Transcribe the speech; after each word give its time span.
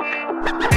Ha 0.00 0.58
ha 0.62 0.69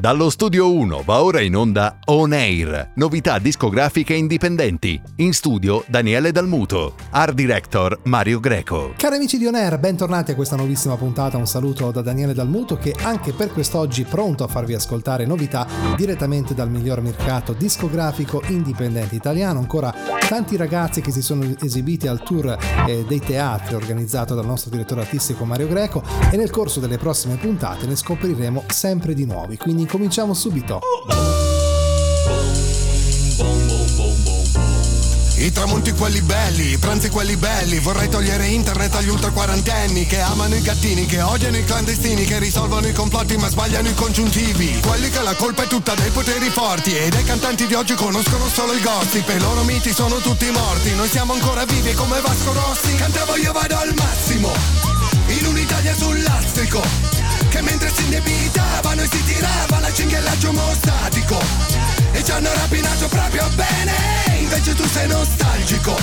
Dallo 0.00 0.30
studio 0.30 0.72
1 0.72 1.02
va 1.04 1.24
ora 1.24 1.40
in 1.40 1.56
onda 1.56 1.98
On 2.04 2.32
Air, 2.32 2.92
novità 2.94 3.40
discografiche 3.40 4.14
indipendenti. 4.14 5.00
In 5.16 5.32
studio 5.32 5.82
Daniele 5.88 6.30
Dalmuto, 6.30 6.94
art 7.10 7.34
director 7.34 7.98
Mario 8.04 8.38
Greco. 8.38 8.92
Cari 8.96 9.16
amici 9.16 9.38
di 9.38 9.46
On 9.46 9.56
Air, 9.56 9.80
bentornati 9.80 10.30
a 10.30 10.34
questa 10.36 10.54
nuovissima 10.54 10.96
puntata. 10.96 11.36
Un 11.36 11.48
saluto 11.48 11.90
da 11.90 12.00
Daniele 12.00 12.32
Dalmuto 12.32 12.76
che 12.76 12.94
anche 13.02 13.32
per 13.32 13.50
quest'oggi 13.50 14.04
pronto 14.04 14.44
a 14.44 14.46
farvi 14.46 14.74
ascoltare 14.74 15.26
novità 15.26 15.66
direttamente 15.96 16.54
dal 16.54 16.70
miglior 16.70 17.00
mercato 17.00 17.52
discografico 17.52 18.40
indipendente 18.46 19.16
italiano. 19.16 19.58
Ancora 19.58 19.92
tanti 20.28 20.56
ragazzi 20.56 21.00
che 21.00 21.10
si 21.10 21.22
sono 21.22 21.44
esibiti 21.60 22.06
al 22.06 22.22
tour 22.22 22.56
eh, 22.86 23.04
dei 23.08 23.18
teatri 23.18 23.74
organizzato 23.74 24.36
dal 24.36 24.46
nostro 24.46 24.70
direttore 24.70 25.00
artistico 25.00 25.44
Mario 25.44 25.66
Greco 25.66 26.04
e 26.30 26.36
nel 26.36 26.50
corso 26.50 26.78
delle 26.78 26.98
prossime 26.98 27.34
puntate 27.34 27.84
ne 27.86 27.96
scopriremo 27.96 28.62
sempre 28.68 29.12
di 29.12 29.26
nuovi. 29.26 29.56
Quindi 29.56 29.86
cominciamo 29.88 30.34
subito. 30.34 30.80
I 35.38 35.52
tramonti 35.52 35.92
quelli 35.92 36.20
belli, 36.20 36.72
i 36.72 36.78
pranzi 36.78 37.10
quelli 37.10 37.36
belli 37.36 37.78
Vorrei 37.78 38.08
togliere 38.08 38.48
internet 38.48 38.92
agli 38.96 39.08
ultra 39.08 39.30
quarantenni 39.30 40.04
Che 40.04 40.20
amano 40.20 40.56
i 40.56 40.60
gattini, 40.60 41.06
che 41.06 41.22
odiano 41.22 41.56
i 41.56 41.64
clandestini 41.64 42.24
Che 42.24 42.40
risolvono 42.40 42.88
i 42.88 42.92
complotti 42.92 43.36
ma 43.36 43.48
sbagliano 43.48 43.88
i 43.88 43.94
congiuntivi. 43.94 44.80
Quelli 44.80 45.08
che 45.10 45.22
la 45.22 45.34
colpa 45.36 45.62
è 45.62 45.66
tutta 45.68 45.94
dei 45.94 46.10
poteri 46.10 46.48
forti 46.48 46.96
E 46.96 47.08
dei 47.08 47.22
cantanti 47.22 47.66
di 47.66 47.74
oggi 47.74 47.94
conoscono 47.94 48.48
solo 48.48 48.72
i 48.72 48.80
gossip 48.80 49.28
E 49.28 49.38
loro 49.38 49.62
miti 49.62 49.92
sono 49.92 50.16
tutti 50.16 50.50
morti. 50.50 50.94
Noi 50.96 51.08
siamo 51.08 51.34
ancora 51.34 51.64
vivi 51.64 51.94
come 51.94 52.20
Vasco 52.20 52.52
Rossi. 52.52 52.94
Cantavo 52.96 53.36
io 53.36 53.52
vado 53.52 53.78
al 53.78 53.94
massimo. 53.94 54.52
In 55.28 55.46
un'Italia 55.46 55.94
sul 55.94 56.20
lastrico 56.20 57.27
Che 57.58 57.64
mentre 57.64 57.92
si 57.92 58.04
indebitavano 58.04 59.02
e 59.02 59.08
si 59.10 59.24
tirava 59.24 59.80
la 59.80 59.92
cinghiallaggio 59.92 60.52
mostatico 60.52 61.40
E 62.12 62.22
ci 62.22 62.30
hanno 62.30 62.52
rapinato 62.54 63.08
proprio 63.08 63.48
bene 63.56 63.92
Invece 64.38 64.74
tu 64.76 64.86
sei 64.86 65.08
nostalgico. 65.08 65.96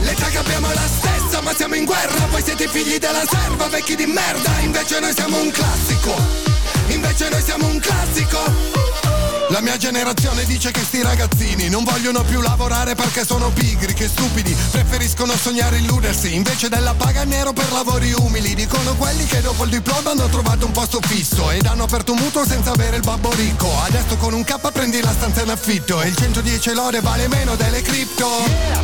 L'età 0.00 0.26
che 0.26 0.36
abbiamo 0.36 0.68
è 0.68 0.74
la 0.74 0.86
stessa 0.86 1.40
ma 1.40 1.54
siamo 1.54 1.76
in 1.76 1.86
guerra 1.86 2.26
Voi 2.26 2.42
siete 2.42 2.68
figli 2.68 2.98
della 2.98 3.24
serva, 3.26 3.68
vecchi 3.68 3.96
di 3.96 4.04
merda 4.04 4.58
Invece 4.60 5.00
noi 5.00 5.14
siamo 5.14 5.40
un 5.40 5.50
classico. 5.50 6.14
Invece 6.88 7.30
noi 7.30 7.42
siamo 7.42 7.68
un 7.68 7.78
classico 7.78 9.01
la 9.52 9.60
mia 9.60 9.76
generazione 9.76 10.46
dice 10.46 10.70
che 10.70 10.80
sti 10.80 11.02
ragazzini 11.02 11.68
non 11.68 11.84
vogliono 11.84 12.22
più 12.22 12.40
lavorare 12.40 12.94
perché 12.94 13.22
sono 13.22 13.50
pigri, 13.50 13.92
che 13.92 14.08
stupidi, 14.08 14.56
preferiscono 14.70 15.36
sognare 15.36 15.76
illudersi 15.76 16.34
invece 16.34 16.70
della 16.70 16.94
paga 16.94 17.24
nero 17.24 17.52
per 17.52 17.70
lavori 17.70 18.14
umili. 18.14 18.54
Dicono 18.54 18.94
quelli 18.94 19.26
che 19.26 19.42
dopo 19.42 19.64
il 19.64 19.70
diploma 19.70 20.12
hanno 20.12 20.26
trovato 20.28 20.64
un 20.64 20.72
posto 20.72 21.00
fisso 21.02 21.50
ed 21.50 21.66
hanno 21.66 21.84
aperto 21.84 22.12
un 22.12 22.18
mutuo 22.20 22.46
senza 22.46 22.72
avere 22.72 22.96
il 22.96 23.02
babbo 23.02 23.30
ricco. 23.34 23.70
Adesso 23.82 24.16
con 24.16 24.32
un 24.32 24.42
K 24.42 24.72
prendi 24.72 25.02
la 25.02 25.12
stanza 25.12 25.42
in 25.42 25.50
affitto 25.50 26.00
e 26.00 26.08
il 26.08 26.16
110 26.16 26.72
lode 26.72 27.00
vale 27.00 27.28
meno 27.28 27.54
delle 27.54 27.82
cripto. 27.82 28.28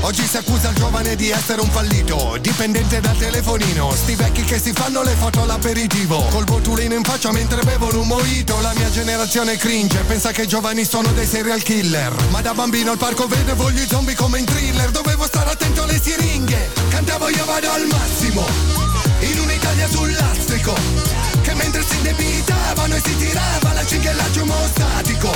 Oggi 0.00 0.26
si 0.26 0.36
accusa 0.36 0.68
il 0.68 0.74
giovane 0.74 1.16
di 1.16 1.30
essere 1.30 1.62
un 1.62 1.70
fallito, 1.70 2.36
dipendente 2.42 3.00
dal 3.00 3.16
telefonino. 3.16 3.90
Sti 3.94 4.14
vecchi 4.16 4.42
che 4.42 4.58
si 4.60 4.72
fanno 4.74 5.02
le 5.02 5.14
foto 5.14 5.42
all'aperitivo, 5.42 6.26
col 6.30 6.44
botulino 6.44 6.94
in 6.94 7.04
faccia 7.04 7.32
mentre 7.32 7.62
bevono 7.62 8.00
un 8.00 8.06
mojito. 8.06 8.60
La 8.60 8.74
mia 8.74 8.90
generazione 8.90 9.56
cringe, 9.56 10.00
pensa 10.00 10.30
che 10.30 10.42
i 10.42 10.46
giovani 10.58 10.84
sono 10.84 11.12
dei 11.12 11.24
serial 11.24 11.62
killer. 11.62 12.12
Ma 12.30 12.40
da 12.40 12.52
bambino 12.52 12.90
al 12.90 12.96
parco 12.96 13.28
vedevo 13.28 13.70
gli 13.70 13.86
zombie 13.86 14.16
come 14.16 14.40
in 14.40 14.44
thriller. 14.44 14.90
Dovevo 14.90 15.24
stare 15.24 15.50
attento 15.50 15.84
alle 15.84 16.00
siringhe. 16.02 16.72
Cantavo 16.88 17.28
io 17.28 17.44
vado 17.44 17.70
al 17.70 17.86
massimo. 17.86 18.44
In 19.20 19.38
un'Italia 19.38 19.88
sul 19.88 20.12
lastrico 20.12 20.74
Che 21.42 21.54
mentre 21.54 21.82
si 21.82 21.96
indebitavano 21.96 22.94
e 22.94 23.00
si 23.04 23.16
tirava 23.16 23.72
la 23.72 23.84
cinghiallaggio 23.84 24.44
mostatico 24.44 25.32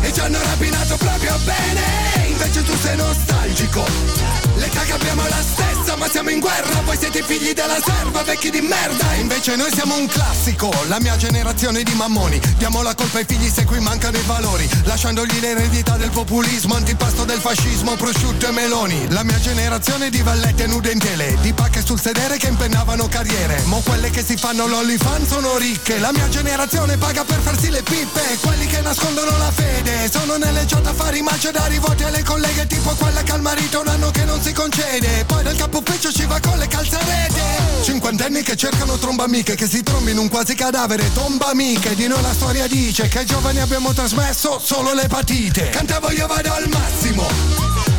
E 0.00 0.12
ci 0.12 0.20
hanno 0.20 0.38
rapinato 0.40 0.96
proprio 0.96 1.36
bene. 1.44 2.26
Invece 2.28 2.62
tu 2.62 2.76
sei 2.80 2.96
nostalgico 2.96 4.33
L'età 4.64 4.80
che 4.80 4.92
abbiamo 4.92 5.28
la 5.28 5.42
stessa 5.42 5.94
ma 5.96 6.08
siamo 6.08 6.30
in 6.30 6.40
guerra. 6.40 6.80
Voi 6.86 6.96
siete 6.96 7.22
figli 7.22 7.52
della 7.52 7.76
serva, 7.84 8.22
vecchi 8.22 8.48
di 8.48 8.62
merda. 8.62 9.12
Invece 9.16 9.56
noi 9.56 9.70
siamo 9.70 9.94
un 9.94 10.06
classico 10.06 10.72
La 10.88 10.98
mia 11.00 11.18
generazione 11.18 11.82
di 11.82 11.92
mammoni. 11.92 12.40
Diamo 12.56 12.80
la 12.80 12.94
colpa 12.94 13.18
ai 13.18 13.26
figli 13.26 13.50
se 13.50 13.64
qui 13.64 13.78
mancano 13.80 14.16
i 14.16 14.22
valori. 14.24 14.66
Lasciandogli 14.84 15.38
l'eredità 15.38 15.98
del 15.98 16.08
populismo 16.08 16.76
Antipasto 16.76 17.24
del 17.24 17.40
fascismo, 17.40 17.94
prosciutto 17.96 18.48
e 18.48 18.52
meloni. 18.52 19.12
La 19.12 19.22
mia 19.22 19.38
generazione 19.38 20.08
di 20.08 20.22
vallette 20.22 20.66
nude 20.66 20.92
in 20.92 20.98
tele. 20.98 21.36
Di 21.42 21.52
pacche 21.52 21.84
sul 21.84 22.00
sedere 22.00 22.38
che 22.38 22.46
impennavano 22.46 23.06
carriere. 23.08 23.60
Mo 23.66 23.82
quelle 23.84 24.08
che 24.08 24.24
si 24.24 24.38
fanno 24.38 24.66
l'olifan 24.66 25.26
sono 25.26 25.58
ricche. 25.58 25.98
La 25.98 26.10
mia 26.10 26.28
generazione 26.30 26.96
paga 26.96 27.22
per 27.22 27.40
farsi 27.40 27.68
le 27.68 27.82
pippe. 27.82 28.38
Quelli 28.40 28.66
che 28.66 28.80
nascondono 28.80 29.36
la 29.36 29.50
fede 29.50 30.10
Sono 30.10 30.36
nelle 30.36 30.64
chat 30.64 30.86
a 30.86 30.92
fare 30.92 31.18
i 31.18 31.22
macedari 31.22 31.78
Voti 31.78 32.02
alle 32.02 32.22
colleghe 32.22 32.66
tipo 32.66 32.90
quella 32.94 33.22
che 33.22 33.32
al 33.32 33.40
marito 33.42 33.80
un 33.80 33.88
anno 33.88 34.10
che 34.10 34.24
non 34.24 34.40
si 34.40 34.52
concede 34.54 35.24
Poi 35.26 35.42
dal 35.42 35.56
capo 35.56 35.78
ufficio 35.78 36.10
ci 36.10 36.24
va 36.24 36.40
con 36.40 36.56
le 36.58 36.66
calzarete 36.66 37.42
Cinquantenni 37.82 38.42
che 38.42 38.56
cercano 38.56 38.96
tromba 38.96 39.24
amiche 39.24 39.54
Che 39.54 39.66
si 39.66 39.82
trombino 39.82 40.22
un 40.22 40.28
quasi 40.28 40.54
cadavere. 40.54 41.12
Tomba 41.12 41.48
amiche 41.48 41.94
Di 41.94 42.06
noi 42.06 42.22
la 42.22 42.32
storia 42.32 42.66
dice 42.66 43.08
Che 43.08 43.18
ai 43.18 43.26
giovani 43.26 43.60
abbiamo 43.60 43.92
trasmesso 43.92 44.58
solo 44.62 44.94
le 44.94 45.06
patite. 45.08 45.68
Cantavo 45.68 46.10
io 46.10 46.26
vado 46.26 46.52
al 46.52 46.68
massimo 46.68 47.26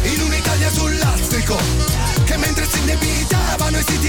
In 0.04 0.22
un'Italia 0.22 0.72
sul 0.72 0.98
lastrico 0.98 2.06
che 2.26 2.38
mentre 2.38 2.66
si 2.68 2.82
tir- 2.84 3.25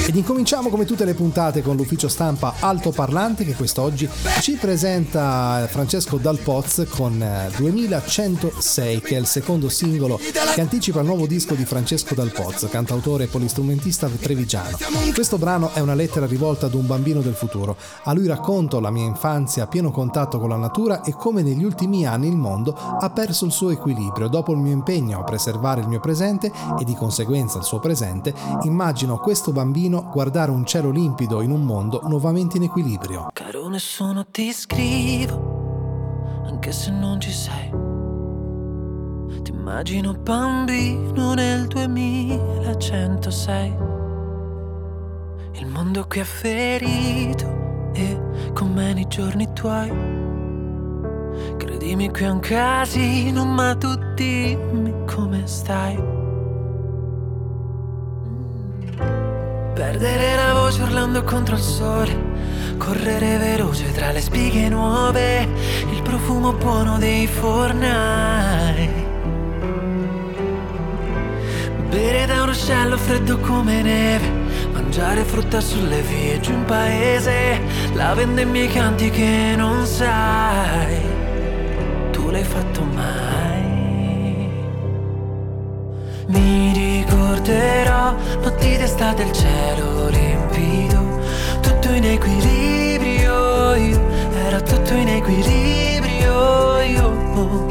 Ed 0.07 0.15
incominciamo 0.15 0.69
come 0.69 0.85
tutte 0.85 1.07
le 1.07 1.15
puntate 1.15 1.63
con 1.63 1.77
l'ufficio 1.77 2.09
stampa 2.09 2.57
altoparlante 2.61 3.43
che 3.43 3.55
quest'oggi 3.55 4.07
ci 4.41 4.53
presenta 4.57 5.67
Francesco 5.71 6.19
Dalpoz 6.19 6.87
con 6.91 7.25
2106 7.57 9.01
che 9.01 9.17
è 9.17 9.19
il 9.19 9.27
secondo 9.27 9.71
singolo 9.71 10.21
che 10.55 10.61
anticipa 10.61 11.01
il 11.01 11.07
nuovo 11.07 11.27
disco 11.27 11.55
di 11.55 11.65
Francesco 11.65 12.15
Dalpoz, 12.15 12.69
cantautore 12.71 13.25
e 13.25 13.27
polistrumentista 13.29 14.09
trevigiano. 14.09 14.77
Questo 15.15 15.39
brano 15.39 15.73
è 15.73 15.81
una 15.81 15.95
lettera 15.95 16.27
rivolta 16.27 16.67
ad 16.67 16.75
un 16.75 16.87
bambino 16.87 17.21
del 17.21 17.35
futuro. 17.35 17.77
A 18.05 18.13
lui 18.13 18.27
racconto 18.27 18.79
la 18.79 18.91
mia 18.91 19.05
infanzia 19.05 19.65
a 19.65 19.67
pieno 19.67 19.91
contatto 19.91 20.39
con 20.39 20.51
la 20.51 20.57
natura 20.57 21.03
e 21.03 21.15
come 21.15 21.43
negli 21.43 21.65
ultimi 21.65 22.07
anni 22.07 22.29
il 22.29 22.37
mondo 22.37 22.75
ha 22.75 23.11
perso 23.11 23.47
il 23.47 23.53
suo 23.53 23.71
equilibrio. 23.71 24.29
Dopo 24.29 24.53
il 24.53 24.59
mio 24.59 24.73
impegno 24.73 25.21
a 25.21 25.25
preservare 25.25 25.81
il 25.81 25.89
mio 25.89 26.01
presente 26.01 26.53
e 26.79 26.85
di 26.85 26.95
conseguenza 26.95 27.59
il 27.59 27.65
suo 27.65 27.81
presente, 27.81 28.35
immagino 28.63 29.19
questo 29.19 29.46
bambino 29.53 30.09
guardare 30.13 30.51
un 30.51 30.65
cielo 30.65 30.91
limpido 30.91 31.43
in 31.43 31.51
un 31.51 31.63
mondo 31.63 32.01
nuovamente 32.05 32.57
in 32.57 32.65
equilibrio. 32.65 33.29
Caro 33.33 33.69
nessuno 33.69 34.27
ti 34.27 34.53
scrivo, 34.53 36.43
anche 36.47 36.73
se 36.73 36.91
non 36.91 37.21
ci 37.21 37.31
sei. 37.31 37.71
Ti 39.43 39.51
immagino 39.51 40.15
bambino 40.15 41.35
nel 41.35 41.67
2106. 41.67 43.75
Il 45.53 45.67
mondo 45.67 46.07
qui 46.07 46.21
è 46.21 46.25
ferito 46.25 47.91
e 47.93 48.21
con 48.53 48.73
me 48.73 48.93
nei 48.93 49.07
giorni 49.09 49.53
tuoi. 49.53 49.91
Credimi 51.57 52.11
qui 52.11 52.25
è 52.25 52.31
un 52.31 52.41
casino, 52.41 53.45
ma 53.45 53.75
tu 53.77 53.95
dimmi 54.15 55.05
come 55.07 55.47
stai. 55.47 56.16
Perdere 59.77 60.35
la 60.37 60.55
voce 60.55 60.81
urlando 60.81 61.23
contro 61.23 61.55
il 61.55 61.61
sole, 61.61 62.17
correre 62.79 63.37
veloce 63.37 63.93
tra 63.93 64.11
le 64.11 64.23
spighe 64.23 64.71
nuove, 64.71 65.47
il 65.93 66.01
profumo 66.01 66.55
buono 66.55 66.97
dei 66.97 67.27
fornai. 67.27 68.89
Bere 71.91 72.25
da 72.25 72.41
un 72.41 72.47
ruscello 72.47 72.97
freddo 72.97 73.39
come 73.39 73.83
neve, 73.83 74.27
mangiare 74.73 75.23
frutta 75.25 75.61
sulle 75.61 76.01
vie 76.01 76.41
giù 76.41 76.53
in 76.53 76.65
paese, 76.65 77.61
la 77.93 78.15
vende 78.15 78.43
i 78.43 78.47
miei 78.47 78.69
canti 78.69 79.11
che 79.11 79.53
non 79.59 79.85
sai, 79.85 81.03
tu 82.13 82.31
l'hai 82.31 82.45
fatto 82.45 82.83
mai. 82.83 84.49
Mi 86.29 86.73
ricorderò 87.27 88.15
notti 88.41 88.77
d'estate 88.77 89.23
il 89.25 89.33
cielo 89.33 90.09
limpido 90.09 91.21
Tutto 91.61 91.91
in 91.91 92.05
equilibrio 92.05 93.75
io 93.75 94.01
Era 94.47 94.61
tutto 94.61 94.95
in 94.95 95.09
equilibrio 95.09 96.81
io 96.83 97.67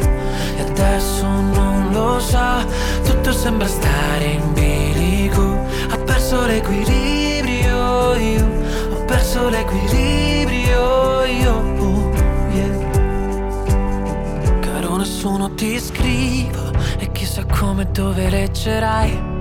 E 0.58 0.62
adesso 0.62 1.26
non 1.26 1.90
lo 1.92 2.20
so 2.20 2.66
Tutto 3.06 3.32
sembra 3.32 3.68
stare 3.68 4.26
in 4.26 4.54
bilico 4.54 5.58
Ha 5.90 5.98
perso 6.00 6.46
l'equilibrio 6.46 8.16
io 8.16 8.46
Ho 8.92 9.06
perso 9.06 9.48
l'equilibrio 9.48 11.24
io 11.24 12.12
yeah. 12.52 12.90
Caro 14.60 14.98
nessuno 14.98 15.54
ti 15.54 15.80
scrivo 15.80 16.72
E 16.98 17.10
chissà 17.14 17.46
come 17.46 17.90
dove 17.92 18.30
leggerai 18.30 19.35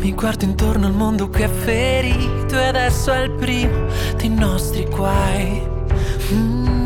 mi 0.00 0.14
guardo 0.14 0.44
intorno 0.44 0.86
al 0.86 0.94
mondo 0.94 1.28
che 1.28 1.44
è 1.44 1.48
ferito 1.48 2.58
e 2.58 2.64
adesso 2.64 3.12
è 3.12 3.20
il 3.20 3.30
primo 3.32 3.86
dei 4.16 4.30
nostri 4.30 4.86
guai. 4.86 5.62
Mm, 6.32 6.80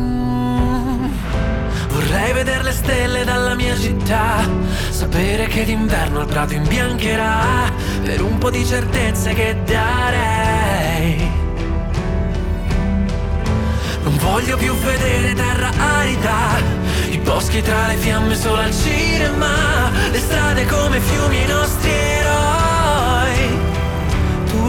vedere 2.33 2.63
le 2.63 2.71
stelle 2.71 3.23
dalla 3.23 3.55
mia 3.55 3.77
città 3.77 4.47
Sapere 4.89 5.47
che 5.47 5.63
d'inverno 5.63 6.21
il 6.21 6.25
prato 6.27 6.53
imbiancherà 6.53 7.71
Per 8.03 8.21
un 8.21 8.37
po' 8.37 8.49
di 8.49 8.65
certezze 8.65 9.33
che 9.33 9.55
darei. 9.63 11.31
Non 14.03 14.17
voglio 14.17 14.57
più 14.57 14.73
vedere 14.75 15.33
terra 15.33 15.71
arida 15.77 16.59
I 17.09 17.17
boschi 17.19 17.61
tra 17.61 17.87
le 17.87 17.95
fiamme 17.95 18.35
solo 18.35 18.61
al 18.61 18.73
cinema 18.73 19.89
Le 20.11 20.19
strade 20.19 20.65
come 20.65 20.99
fiumi 20.99 21.41
i 21.41 21.47
nostri 21.47 21.89
eroi 21.89 22.64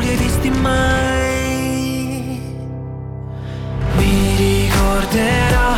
li 0.06 0.12
hai 0.12 0.16
visti 0.16 0.50
mai? 0.50 2.40
Mi 3.96 4.36
ricorderò 4.36 5.74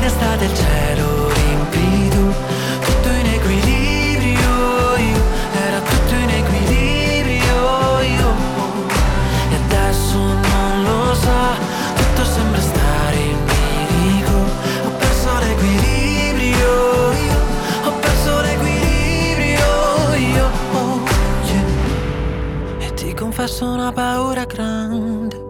d'estate 0.00 0.44
il 0.44 0.54
cielo 0.54 1.13
confesso 23.64 23.72
una 23.72 23.92
paura 23.92 24.44
grande 24.44 25.42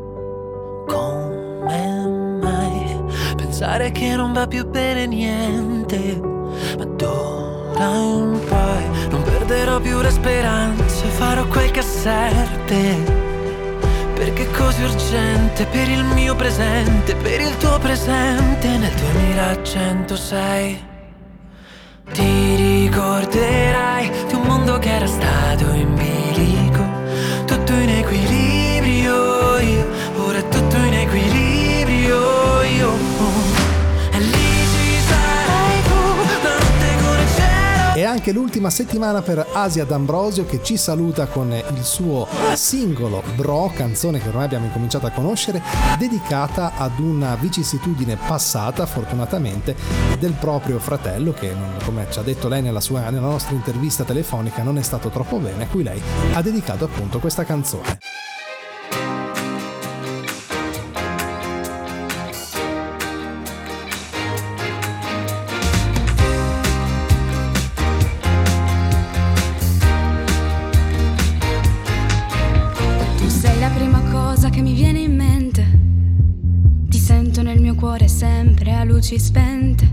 Pensare 3.37 3.93
che 3.93 4.15
non 4.17 4.33
va 4.33 4.47
più 4.47 4.69
bene 4.69 5.07
niente, 5.07 6.21
ma 6.77 6.85
d'ora 6.85 7.87
in 7.87 8.41
poi 8.49 9.09
non 9.11 9.23
perderò 9.23 9.81
più 9.81 10.01
le 10.01 10.11
speranze, 10.11 11.07
farò 11.07 11.47
quel 11.47 11.71
che 11.71 11.83
serve. 11.83 13.23
Perché 14.15 14.43
è 14.43 14.51
così 14.51 14.83
urgente 14.83 15.67
per 15.67 15.89
il 15.89 16.05
mio 16.05 16.35
presente, 16.35 17.15
per 17.15 17.41
il 17.41 17.57
tuo 17.57 17.79
presente 17.79 18.69
nel 18.69 18.93
2106. 18.93 20.83
Ti 22.13 22.55
ricorderai 22.57 24.11
di 24.29 24.35
un 24.35 24.43
mondo 24.43 24.79
che 24.79 24.95
era 24.95 25.07
stato 25.07 25.71
in 25.73 25.95
bilico, 25.95 26.14
tutto 27.65 27.81
in 27.81 27.89
equilibrio, 27.89 28.44
anche 38.15 38.31
l'ultima 38.31 38.71
settimana 38.71 39.23
per 39.23 39.45
Asia 39.53 39.85
D'Ambrosio 39.85 40.47
che 40.47 40.63
ci 40.63 40.77
saluta 40.77 41.27
con 41.27 41.53
il 41.53 41.83
suo 41.83 42.29
singolo 42.55 43.25
Bro, 43.35 43.73
canzone 43.75 44.21
che 44.21 44.29
ormai 44.29 44.45
abbiamo 44.45 44.67
incominciato 44.67 45.07
a 45.07 45.11
conoscere, 45.11 45.61
dedicata 45.99 46.75
ad 46.77 47.01
una 47.01 47.35
vicissitudine 47.35 48.17
passata, 48.17 48.87
fortunatamente, 48.87 49.75
del 50.21 50.33
proprio 50.33 50.79
fratello 50.79 51.33
che, 51.33 51.53
come 51.85 52.07
ci 52.09 52.21
ha 52.21 52.23
detto 52.23 52.47
lei 52.47 52.63
nella, 52.63 52.81
sua, 52.81 53.11
nella 53.11 53.27
nostra 53.27 53.55
intervista 53.55 54.05
telefonica, 54.05 54.63
non 54.63 54.79
è 54.79 54.83
stato 54.83 55.09
troppo 55.09 55.39
bene, 55.39 55.65
a 55.65 55.67
cui 55.67 55.83
lei 55.83 56.01
ha 56.35 56.41
dedicato 56.41 56.85
appunto 56.85 57.19
questa 57.19 57.43
canzone. 57.43 57.99
Luci 79.05 79.19
spente. 79.19 79.87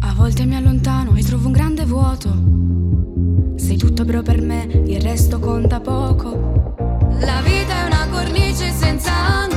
A 0.00 0.12
volte 0.12 0.44
mi 0.44 0.56
allontano 0.56 1.14
e 1.14 1.22
trovo 1.22 1.46
un 1.46 1.52
grande 1.52 1.84
vuoto. 1.84 3.54
Sei 3.54 3.76
tutto 3.76 4.04
però 4.04 4.22
per 4.22 4.40
me, 4.40 4.64
il 4.86 5.00
resto 5.00 5.38
conta 5.38 5.78
poco. 5.78 6.74
La 7.20 7.40
vita 7.42 7.84
è 7.84 7.86
una 7.86 8.08
cornice 8.10 8.72
senza 8.72 9.12
angoli. 9.12 9.49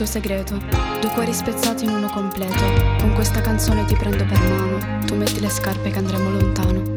Il 0.00 0.08
segreto. 0.08 0.56
Due 0.56 1.10
cuori 1.12 1.34
spezzati 1.34 1.84
in 1.84 1.90
uno 1.90 2.08
completo. 2.08 2.64
Con 2.98 3.12
questa 3.14 3.42
canzone 3.42 3.84
ti 3.84 3.94
prendo 3.94 4.24
per 4.24 4.40
mano. 4.40 5.04
Tu 5.04 5.14
metti 5.14 5.38
le 5.38 5.50
scarpe 5.50 5.90
che 5.90 5.98
andremo 5.98 6.30
lontano. 6.30 6.91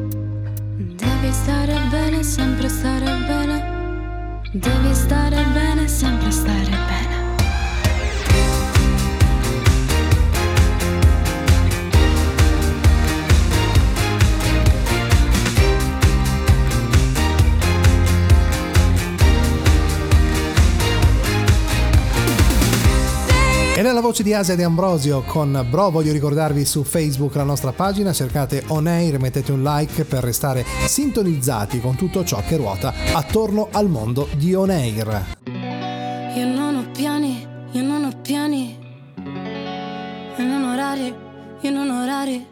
voce 24.05 24.21
di 24.21 24.35
Asia 24.35 24.55
De 24.55 24.63
Ambrosio 24.63 25.23
con 25.23 25.65
Bro, 25.67 25.89
voglio 25.89 26.11
ricordarvi 26.11 26.63
su 26.63 26.83
Facebook 26.83 27.33
la 27.33 27.43
nostra 27.43 27.71
pagina, 27.71 28.13
cercate 28.13 28.63
On 28.67 28.85
Air, 28.85 29.17
mettete 29.17 29.51
un 29.51 29.63
like 29.63 30.03
per 30.03 30.23
restare 30.23 30.63
sintonizzati 30.85 31.79
con 31.81 31.95
tutto 31.95 32.23
ciò 32.23 32.39
che 32.47 32.55
ruota 32.55 32.93
attorno 33.13 33.67
al 33.71 33.89
mondo 33.89 34.27
di 34.35 34.53
On 34.53 34.69
Air. 34.69 35.37
Io 36.35 36.45
non 36.45 36.75
ho 36.75 36.91
piani, 36.91 37.47
io 37.71 37.81
non 37.81 38.03
ho 38.03 38.11
piani, 38.21 38.77
e 40.37 40.43
non 40.43 40.63
orari, 40.65 41.15
io 41.61 41.71
non 41.71 41.89
orari. 41.89 42.45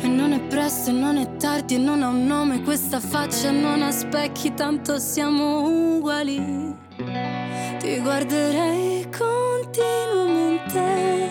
E 0.00 0.06
non 0.06 0.32
è 0.32 0.40
presto, 0.42 0.90
e 0.90 0.92
non 0.92 1.16
è 1.16 1.36
tardi, 1.38 1.74
e 1.74 1.78
non 1.78 2.04
ha 2.04 2.08
un 2.08 2.24
nome, 2.24 2.62
questa 2.62 3.00
faccia 3.00 3.50
non 3.50 3.82
ha 3.82 3.90
specchi, 3.90 4.54
tanto 4.54 4.96
siamo 5.00 5.96
uguali. 5.96 6.78
Ti 7.80 7.98
guarderei 7.98 9.08
continuamente 9.10 10.09
te. 10.72 11.28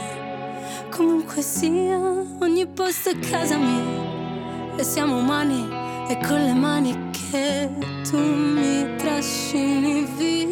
Comunque 0.90 1.42
sia, 1.42 1.98
ogni 2.40 2.66
posto 2.68 3.10
è 3.10 3.20
casa 3.20 3.58
mia. 3.58 4.78
E 4.78 4.84
siamo 4.84 5.18
umani 5.18 5.68
e 6.08 6.18
con 6.26 6.44
le 6.44 6.54
mani 6.54 7.10
che 7.12 7.70
tu 8.10 8.18
mi 8.18 8.96
trascini 8.98 10.06
via. 10.18 10.48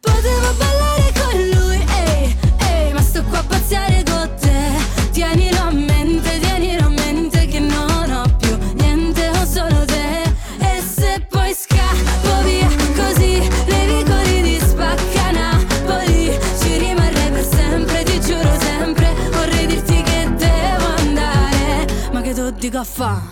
Potevo 0.00 0.48
ballare 0.58 1.12
con 1.20 1.48
lui, 1.54 1.84
ehi, 2.04 2.36
ehi, 2.58 2.92
ma 2.92 3.00
sto 3.00 3.22
qua 3.24 3.38
a 3.38 3.44
pazziare 3.44 4.02
con 4.04 4.30
te. 4.40 5.10
Tienilo 5.12 5.58
a 5.60 5.70
me. 5.70 5.91
Big 22.72 23.31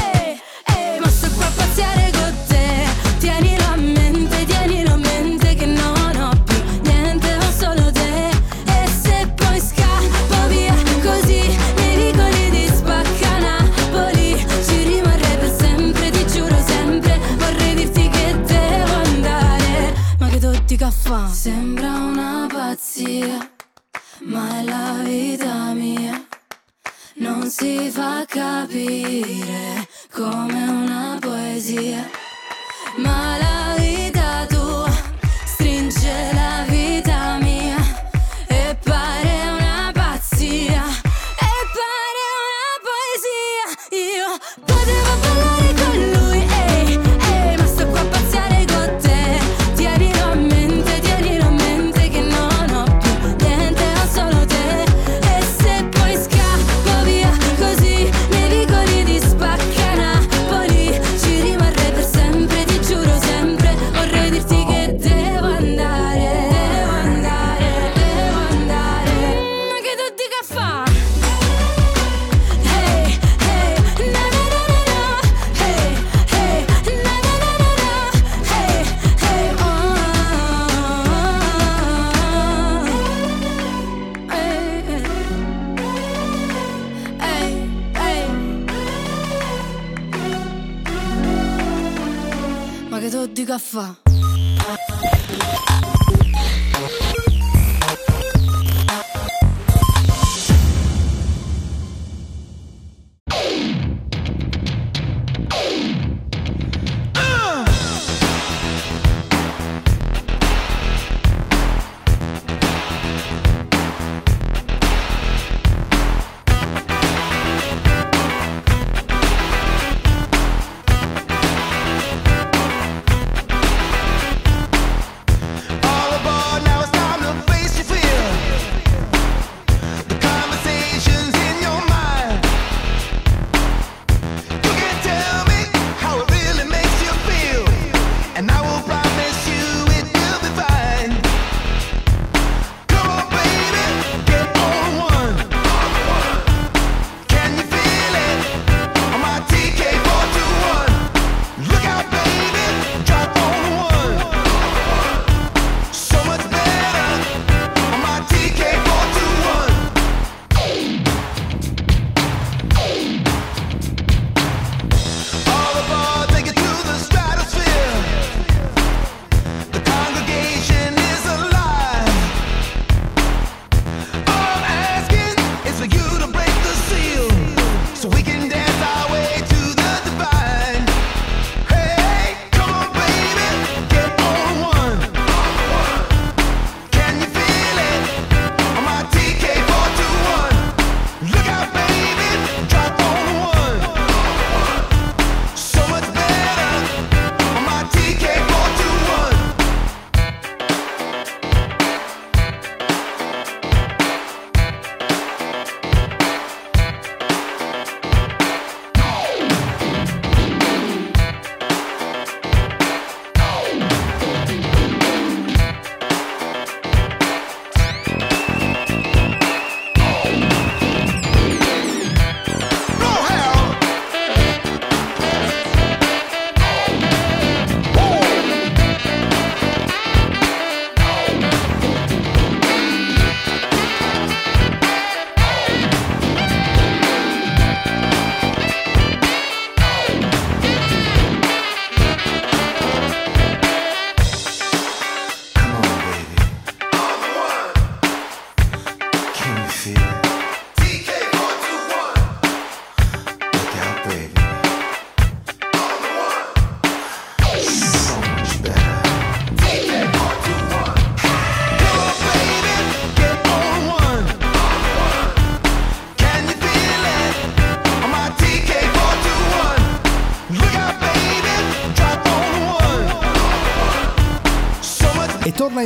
fa 27.91 28.25
capire 28.25 29.90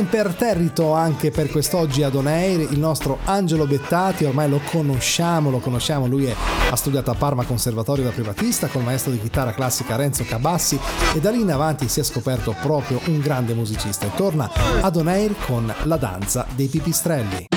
imperterrito 0.06 0.92
anche 0.92 1.32
per 1.32 1.50
quest'oggi 1.50 2.04
ad 2.04 2.14
Oneir 2.14 2.70
il 2.70 2.78
nostro 2.78 3.18
Angelo 3.24 3.66
Bettati, 3.66 4.24
ormai 4.24 4.48
lo 4.48 4.60
conosciamo, 4.70 5.50
lo 5.50 5.58
conosciamo, 5.58 6.06
lui 6.06 6.26
è, 6.26 6.34
ha 6.70 6.76
studiato 6.76 7.10
a 7.10 7.14
Parma 7.14 7.44
Conservatorio 7.44 8.04
da 8.04 8.10
privatista 8.10 8.68
col 8.68 8.84
maestro 8.84 9.10
di 9.10 9.20
chitarra 9.20 9.52
classica 9.52 9.96
Renzo 9.96 10.22
Cabassi 10.22 10.78
e 11.12 11.18
da 11.18 11.30
lì 11.30 11.40
in 11.40 11.50
avanti 11.50 11.88
si 11.88 11.98
è 11.98 12.04
scoperto 12.04 12.54
proprio 12.62 13.00
un 13.06 13.18
grande 13.18 13.52
musicista 13.54 14.06
e 14.06 14.14
torna 14.14 14.48
ad 14.80 14.94
Oneir 14.94 15.34
con 15.44 15.74
la 15.82 15.96
danza 15.96 16.46
dei 16.54 16.68
pipistrelli. 16.68 17.55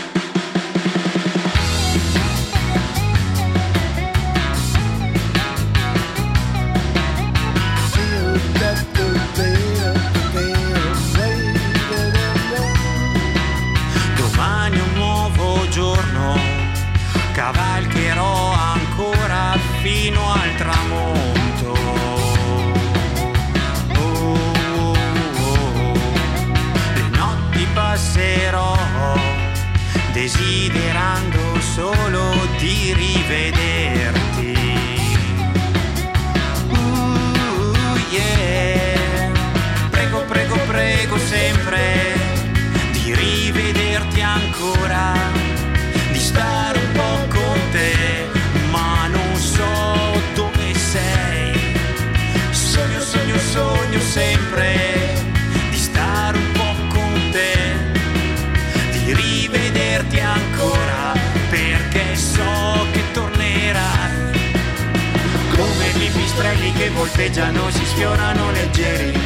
Volteggiano, 67.00 67.70
si 67.70 67.86
sfiorano 67.86 68.52
leggeri. 68.52 69.20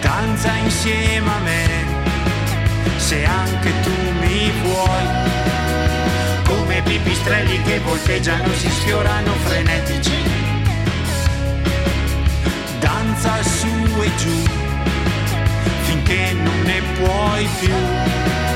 Danza 0.00 0.52
insieme 0.56 1.30
a 1.30 1.38
me, 1.38 1.68
se 2.96 3.24
anche 3.24 3.72
tu 3.82 3.90
mi 4.20 4.50
vuoi. 4.62 5.06
Come 6.44 6.82
pipistrelli 6.82 7.62
che 7.62 7.78
volteggiano, 7.80 8.52
si 8.54 8.68
sfiorano 8.70 9.32
frenetici. 9.44 10.16
Danza 12.78 13.42
su 13.42 13.68
e 14.02 14.10
giù, 14.16 14.42
finché 15.82 16.32
non 16.32 16.62
ne 16.62 16.82
puoi 16.98 17.48
più. 17.60 18.49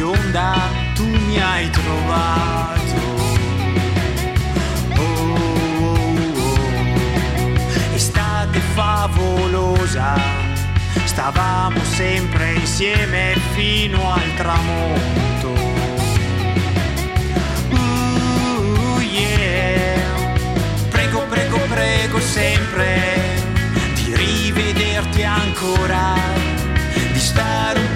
Bionda 0.00 0.54
tu 0.94 1.04
mi 1.04 1.38
hai 1.38 1.68
trovato. 1.68 3.02
Oh, 4.96 5.04
oh, 5.04 5.84
oh. 5.84 6.18
Estate 7.94 8.60
favolosa, 8.74 10.18
stavamo 11.04 11.84
sempre 11.84 12.54
insieme 12.54 13.36
fino 13.52 14.10
al 14.10 14.34
tramonto. 14.36 15.52
Uh, 17.68 19.00
yeah. 19.00 20.00
Prego, 20.88 21.26
prego, 21.28 21.58
prego 21.68 22.18
sempre 22.20 22.88
di 23.96 24.16
rivederti 24.16 25.22
ancora, 25.24 26.14
di 27.12 27.18
stare 27.18 27.78
un 27.80 27.89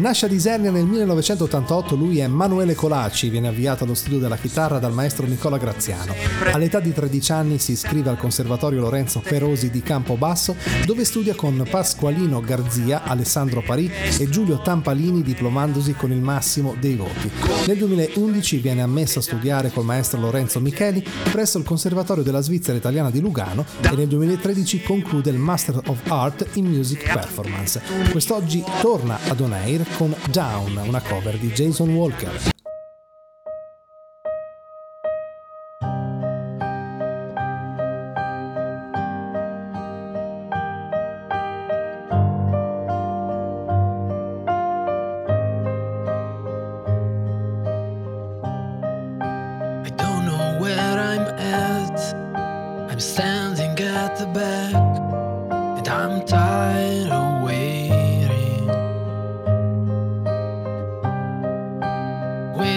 Nasce 0.00 0.24
a 0.24 0.30
Isernia 0.30 0.70
nel 0.70 0.86
1988, 0.86 1.94
lui 1.94 2.20
è 2.20 2.22
Emanuele 2.22 2.74
Colaci, 2.74 3.28
viene 3.28 3.48
avviato 3.48 3.84
allo 3.84 3.92
studio 3.92 4.18
della 4.18 4.38
chitarra 4.38 4.78
dal 4.78 4.94
maestro 4.94 5.26
Nicola 5.26 5.58
Graziano. 5.58 6.14
All'età 6.52 6.80
di 6.80 6.94
13 6.94 7.32
anni 7.32 7.58
si 7.58 7.72
iscrive 7.72 8.08
al 8.08 8.16
Conservatorio 8.16 8.80
Lorenzo 8.80 9.20
Perosi 9.20 9.68
di 9.68 9.82
Campobasso, 9.82 10.56
dove 10.86 11.04
studia 11.04 11.34
con 11.34 11.66
Pasqualino 11.68 12.40
Garzia, 12.40 13.02
Alessandro 13.02 13.60
Parì 13.60 13.92
e 14.18 14.26
Giulio 14.30 14.62
Tampalini, 14.62 15.20
diplomandosi 15.20 15.92
con 15.92 16.10
il 16.12 16.22
massimo 16.22 16.74
dei 16.80 16.96
voti. 16.96 17.30
Nel 17.66 17.76
2011 17.76 18.56
viene 18.56 18.80
ammesso 18.80 19.18
a 19.18 19.22
studiare 19.22 19.70
col 19.70 19.84
maestro 19.84 20.18
Lorenzo 20.18 20.60
Micheli 20.60 21.04
presso 21.30 21.58
il 21.58 21.64
Conservatorio 21.64 22.22
della 22.22 22.40
Svizzera 22.40 22.78
Italiana 22.78 23.10
di 23.10 23.20
Lugano 23.20 23.66
e 23.82 23.94
nel 23.94 24.08
2013 24.08 24.82
conclude 24.82 25.28
il 25.28 25.36
Master 25.36 25.78
of 25.88 25.98
Art 26.10 26.46
in 26.54 26.64
Music 26.64 27.12
Performance. 27.12 27.82
Quest'oggi 28.10 28.64
torna 28.80 29.18
ad 29.28 29.38
Oneir 29.40 29.88
con 29.96 30.14
Down, 30.30 30.76
una 30.76 31.00
cover 31.00 31.38
di 31.38 31.48
Jason 31.48 31.94
Walker. 31.94 32.59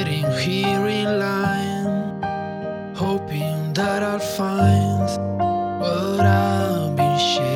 waiting 0.04 0.32
here 0.38 0.86
in 0.88 1.20
line, 1.20 2.22
hoping 2.94 3.74
that 3.74 4.04
I'll 4.04 4.20
find 4.20 5.80
what 5.80 6.20
I've 6.20 6.96
been 6.96 7.18
sharing. 7.18 7.53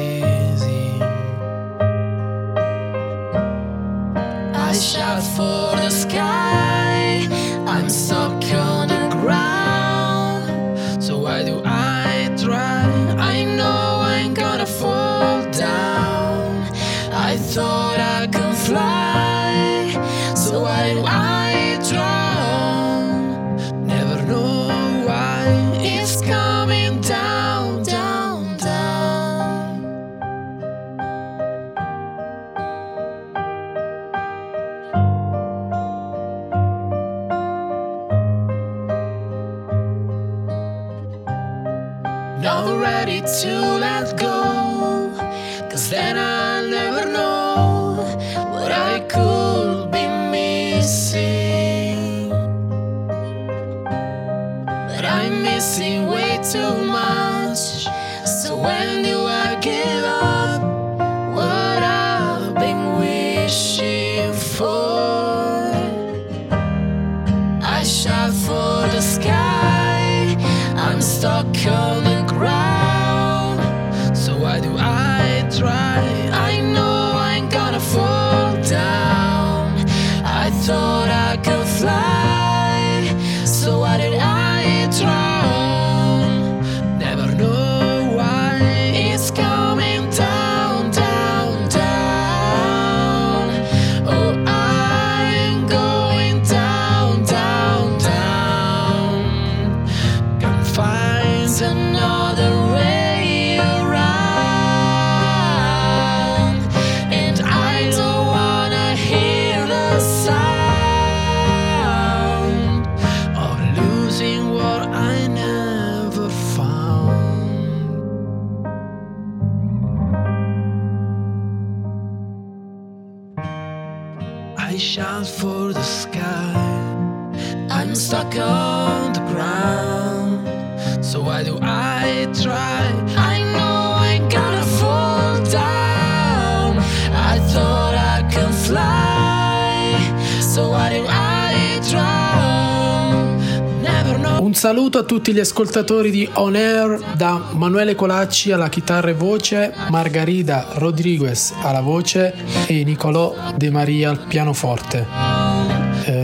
Tutti 145.07 145.33
gli 145.33 145.39
ascoltatori 145.39 146.11
di 146.11 146.29
On 146.33 146.53
Air 146.53 147.13
da 147.15 147.51
Manuele 147.53 147.95
Colacci 147.95 148.51
alla 148.51 148.67
chitarra 148.67 149.09
e 149.09 149.13
voce, 149.13 149.73
Margarida 149.89 150.67
Rodriguez 150.73 151.53
alla 151.61 151.79
voce 151.79 152.35
e 152.67 152.83
Nicolò 152.83 153.33
De 153.55 153.71
Maria 153.71 154.09
al 154.09 154.19
pianoforte. 154.27 155.26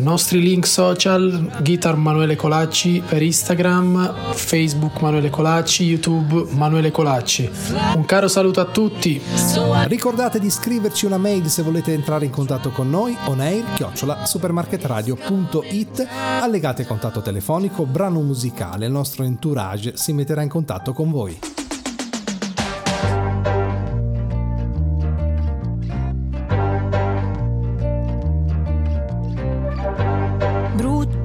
Nostri 0.04 0.42
link 0.42 0.66
social, 0.68 1.62
Guitar 1.62 1.96
Manuele 1.96 2.36
Colacci 2.36 3.02
per 3.08 3.22
Instagram, 3.22 4.34
Facebook 4.34 5.00
Manuele 5.00 5.30
Colacci, 5.30 5.86
YouTube 5.86 6.48
Manuele 6.50 6.92
Colacci. 6.92 7.50
Un 7.96 8.04
caro 8.04 8.28
saluto 8.28 8.60
a 8.60 8.66
tutti. 8.66 9.22
Ricordate 9.88 10.40
di 10.40 10.50
scriverci 10.50 11.06
una 11.06 11.18
mail 11.18 11.48
se 11.48 11.62
volete 11.62 11.94
entrare 11.94 12.26
in 12.26 12.32
contatto 12.32 12.72
con 12.72 12.90
noi, 12.90 13.16
onair 13.28 13.64
chiocciola 13.76 14.26
supermarketradio.it, 14.26 16.08
allegate 16.42 16.86
contatto 16.86 17.22
telefonico, 17.22 17.86
brano 17.86 18.20
musicale, 18.20 18.88
il 18.88 18.92
nostro 18.92 19.24
entourage 19.24 19.96
si 19.96 20.12
metterà 20.12 20.42
in 20.42 20.50
contatto 20.50 20.92
con 20.92 21.12
voi. 21.12 21.63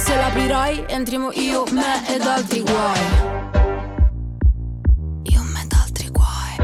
Se 0.00 0.16
l'aprirai 0.16 0.84
entriamo 0.88 1.30
io, 1.32 1.64
me 1.72 2.08
ed 2.08 2.22
altri 2.22 2.62
guai. 2.62 3.00
Io, 5.24 5.42
me 5.42 5.66
altri 5.82 6.08
guai. 6.08 6.54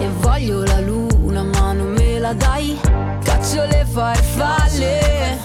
E 0.00 0.08
voglio 0.20 0.64
la 0.64 0.80
luna 0.80 1.44
ma 1.44 1.72
non 1.72 1.92
me 1.92 2.18
la 2.18 2.32
dai. 2.32 2.78
Caccio 3.22 3.64
le 3.66 3.86
farfalle. 3.88 5.38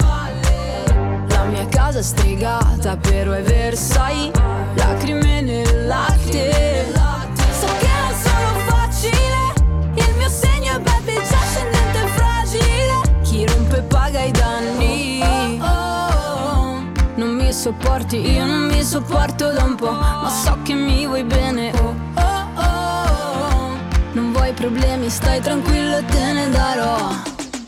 La 1.28 1.43
mia 1.43 1.67
casa 1.67 2.00
è 2.00 2.04
stregata 2.04 2.98
però 2.98 3.34
è 3.34 3.43
Versailles. 3.43 4.32
Lacrime 4.76 5.41
nel 5.41 5.86
latte. 5.86 7.14
Paga 14.15 14.23
i 14.23 14.32
danni. 14.32 15.23
Non 17.15 17.36
mi 17.36 17.51
sopporti, 17.51 18.17
io 18.17 18.45
non 18.45 18.67
mi 18.67 18.84
sopporto 18.84 19.51
da 19.51 19.63
un 19.63 19.75
po', 19.75 19.91
ma 19.91 20.30
so 20.30 20.58
che 20.63 20.73
mi 20.73 21.06
vuoi 21.06 21.23
bene. 21.23 21.71
Oh, 21.82 21.95
oh, 22.15 22.62
oh. 22.62 23.78
Non 24.13 24.32
vuoi 24.32 24.54
problemi, 24.54 25.10
stai 25.10 25.41
tranquillo 25.41 25.97
e 25.97 26.06
te 26.06 26.32
ne 26.34 26.49
darò. 26.49 27.13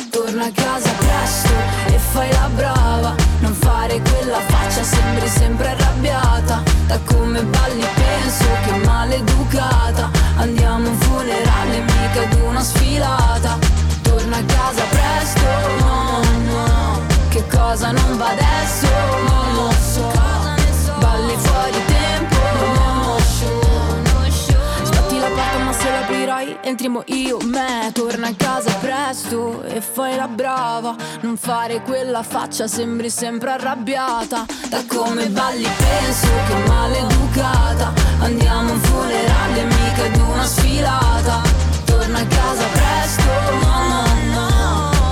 Torna 0.09 0.45
a 0.45 0.51
casa 0.53 0.89
presto 0.91 1.49
e 1.87 1.97
fai 1.97 2.31
la 2.31 2.49
brava. 2.55 3.15
Non 3.39 3.53
fare 3.53 4.01
quella 4.01 4.39
faccia, 4.47 4.83
sembri 4.83 5.27
sempre 5.27 5.69
arrabbiata. 5.69 6.63
Da 6.87 6.99
come 7.05 7.41
balli 7.43 7.85
penso 7.95 8.45
che 8.65 8.85
maleducata. 8.85 10.09
Andiamo 10.37 10.87
a 10.87 10.89
un 10.89 10.97
funerale, 10.97 11.79
mica 11.81 12.21
ad 12.21 12.39
una 12.41 12.63
sfilata. 12.63 13.57
Torna 14.27 14.43
a 14.43 14.45
casa 14.45 14.83
presto, 14.89 15.85
no, 15.85 16.21
no. 16.51 17.01
Che 17.29 17.47
cosa 17.47 17.91
non 17.91 18.17
va 18.17 18.27
adesso? 18.27 18.87
Non 19.25 19.55
lo 19.55 19.71
so. 19.71 20.11
Balli 20.99 21.33
fuori 21.37 21.85
tempo. 21.85 22.35
Sbatti 24.83 25.19
la 25.19 25.27
porta 25.27 25.57
ma 25.59 25.71
se 25.71 25.89
l'aprirai 25.89 26.57
entriamo 26.61 27.03
io, 27.05 27.37
me. 27.45 27.89
Torna 27.93 28.27
a 28.27 28.33
casa 28.35 28.69
presto 28.81 29.63
e 29.63 29.79
fai 29.79 30.17
la 30.17 30.27
brava. 30.27 30.93
Non 31.21 31.37
fare 31.37 31.81
quella 31.83 32.21
faccia, 32.21 32.67
sembri 32.67 33.09
sempre 33.09 33.51
arrabbiata. 33.51 34.43
Da 34.67 34.83
come 34.89 35.27
balli 35.29 35.69
penso 35.77 36.27
che 36.47 36.67
maleducata. 36.67 37.93
Andiamo 38.19 38.71
a 38.71 38.73
un 38.73 38.79
funerale, 38.81 39.63
mica 39.63 40.03
ad 40.03 40.17
una 40.17 40.43
sfilata. 40.43 41.41
Torna 41.85 42.19
a 42.19 42.25
casa 42.25 42.63
presto, 42.73 43.65
no 43.65 44.06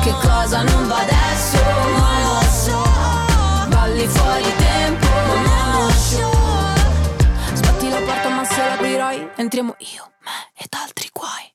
Che 0.05 0.13
cosa 0.21 0.61
non 0.61 0.87
va 0.87 0.99
adesso? 0.99 1.57
Non 1.63 2.21
lo 2.21 2.41
so 2.51 2.83
Balli 3.69 4.05
fuori 4.05 4.55
tempo, 4.55 5.07
non 5.07 5.81
lo 5.81 5.89
so 5.89 6.29
Sbatti 7.55 7.89
la 7.89 7.97
porta 8.01 8.29
ma 8.29 8.45
se 8.45 8.63
l'aprirai 8.67 9.29
entriamo 9.35 9.75
io, 9.79 10.11
me 10.19 10.51
ed 10.53 10.67
altri 10.79 11.09
guai 11.11 11.53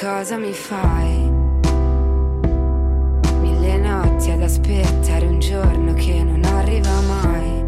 Cosa 0.00 0.36
mi 0.38 0.54
fai? 0.54 1.27
Notti 4.18 4.32
ad 4.32 4.42
aspettare 4.42 5.26
un 5.26 5.38
giorno 5.38 5.94
che 5.94 6.24
non 6.24 6.42
arriva 6.42 6.90
mai. 7.02 7.64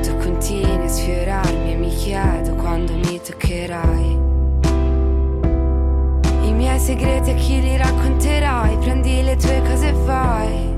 Tu 0.00 0.16
continui 0.16 0.84
a 0.84 0.88
sfiorarmi 0.88 1.72
e 1.72 1.74
mi 1.74 1.88
chiedo 1.88 2.54
quando 2.54 2.92
mi 2.92 3.20
toccherai. 3.20 4.18
I 6.44 6.52
miei 6.52 6.78
segreti 6.78 7.30
a 7.30 7.34
chi 7.34 7.60
li 7.60 7.76
racconterai? 7.76 8.76
Prendi 8.76 9.22
le 9.24 9.34
tue 9.34 9.60
cose 9.66 9.88
e 9.88 9.92
vai. 10.04 10.76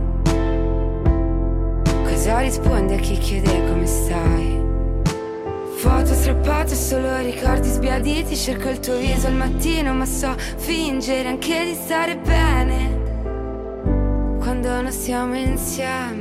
Cosa 2.04 2.38
rispondi 2.38 2.94
a 2.94 2.98
chi 2.98 3.18
chiede 3.18 3.68
come 3.68 3.84
stai? 3.84 4.58
Foto 5.76 6.14
strappate, 6.14 6.74
solo 6.74 7.18
ricordi 7.18 7.68
sbiaditi 7.68 8.36
Cerco 8.36 8.68
il 8.68 8.80
tuo 8.80 8.96
viso 8.98 9.28
al 9.28 9.34
mattino 9.34 9.94
Ma 9.94 10.04
so 10.04 10.34
fingere 10.36 11.26
anche 11.26 11.64
di 11.64 11.74
stare 11.74 12.18
bene 12.18 12.99
Quando 14.60 14.82
non 14.82 14.92
siamo 14.92 15.34
insieme 15.36 16.19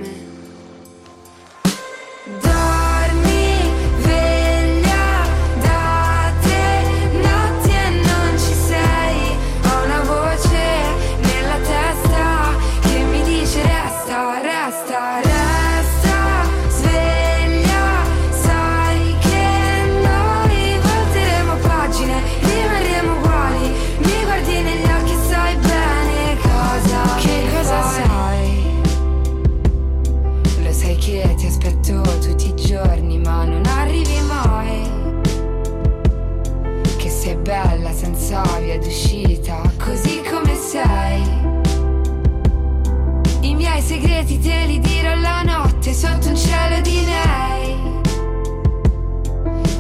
sotto 45.99 46.29
un 46.29 46.37
cielo 46.37 46.79
di 46.79 47.03
lei. 47.03 47.75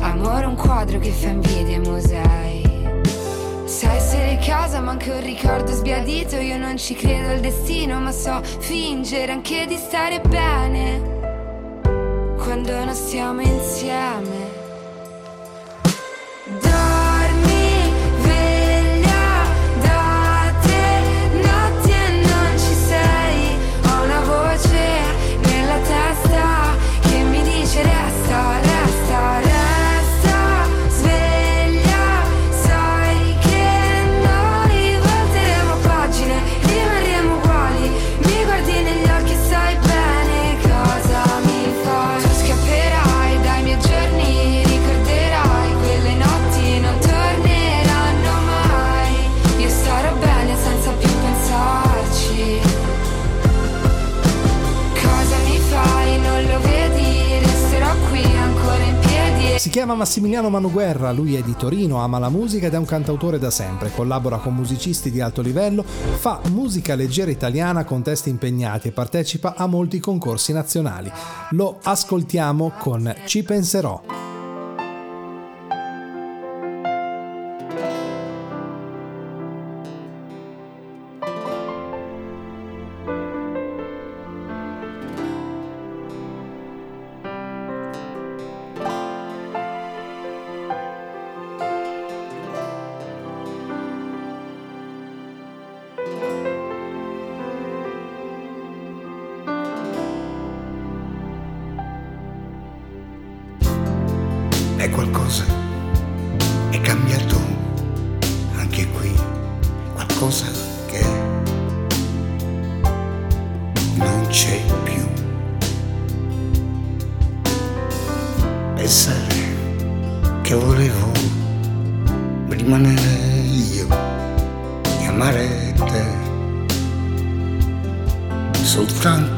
Amore 0.01 0.45
un 0.47 0.55
quadro 0.55 0.99
che 0.99 1.11
fa 1.11 1.29
invidia 1.29 1.77
ai 1.77 1.87
musei. 1.87 2.67
Sa 3.63 3.93
essere 3.93 4.37
casa 4.45 4.81
ma 4.81 4.91
anche 4.91 5.11
un 5.11 5.21
ricordo 5.21 5.71
sbiadito 5.71 6.35
Io 6.37 6.57
non 6.57 6.75
ci 6.75 6.95
credo 6.95 7.29
al 7.29 7.39
destino 7.39 7.99
ma 7.99 8.11
so 8.11 8.41
fingere 8.43 9.31
anche 9.31 9.67
di 9.67 9.77
stare 9.77 10.19
bene 10.21 10.99
Quando 12.35 12.83
non 12.83 12.95
stiamo 12.95 13.41
insieme 13.41 14.38
Si 59.59 59.69
chiama 59.69 59.93
Massimiliano 59.93 60.49
Manuguerra, 60.49 61.11
lui 61.11 61.35
è 61.35 61.41
di 61.41 61.53
Torino, 61.53 61.97
ama 61.97 62.17
la 62.17 62.29
musica 62.29 62.67
ed 62.67 62.75
è 62.75 62.77
un 62.77 62.85
cantautore 62.85 63.39
da 63.39 63.51
sempre, 63.51 63.91
collabora 63.93 64.37
con 64.37 64.55
musicisti 64.55 65.11
di 65.11 65.19
alto 65.19 65.41
livello, 65.41 65.83
fa 65.83 66.39
musica 66.51 66.95
leggera 66.95 67.29
italiana 67.29 67.83
con 67.83 68.01
testi 68.01 68.29
impegnati 68.29 68.87
e 68.87 68.91
partecipa 68.93 69.55
a 69.57 69.67
molti 69.67 69.99
concorsi 69.99 70.53
nazionali. 70.53 71.11
Lo 71.49 71.77
ascoltiamo 71.83 72.71
con 72.79 73.13
Ci 73.25 73.43
penserò. 73.43 74.28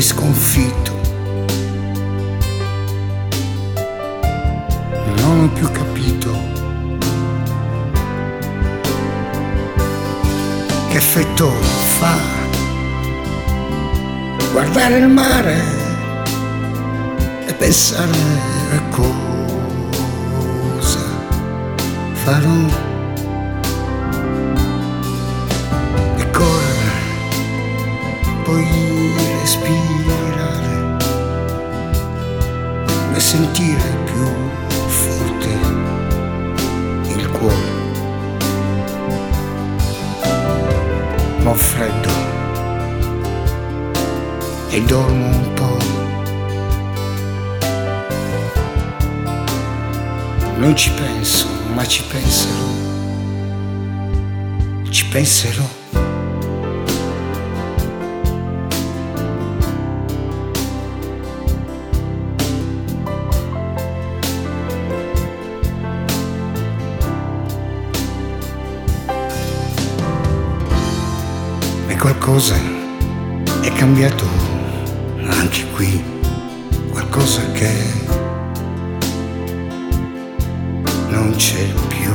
sconfitto. 0.00 0.92
Non 5.18 5.44
ho 5.44 5.48
più 5.52 5.70
capito 5.70 6.36
che 10.88 10.96
effetto 10.96 11.50
fa 11.98 12.18
guardare 14.50 14.98
il 14.98 15.08
mare 15.08 15.62
e 17.46 17.54
pensare 17.54 18.10
a 18.72 18.82
cosa 18.90 21.04
farò. 22.12 22.85
Puoi 28.46 28.64
respirare 29.40 30.96
e 33.12 33.18
sentire 33.18 33.82
più 34.04 34.24
forte 34.86 35.48
il 37.08 37.28
cuore. 37.30 37.74
Ho 41.42 41.54
freddo 41.54 42.12
e 44.68 44.80
dormo 44.82 45.26
un 45.26 45.52
po'. 45.54 45.78
Non 50.58 50.76
ci 50.76 50.92
penso, 50.92 51.48
ma 51.74 51.84
ci 51.84 52.04
penserò. 52.04 52.74
Ci 54.88 55.04
penserò. 55.06 55.85
Qualcosa 72.06 72.54
è 73.62 73.72
cambiato 73.72 74.24
anche 75.26 75.66
qui, 75.74 76.00
qualcosa 76.88 77.42
che 77.50 77.72
non 81.08 81.34
c'è 81.34 81.66
più. 81.88 82.12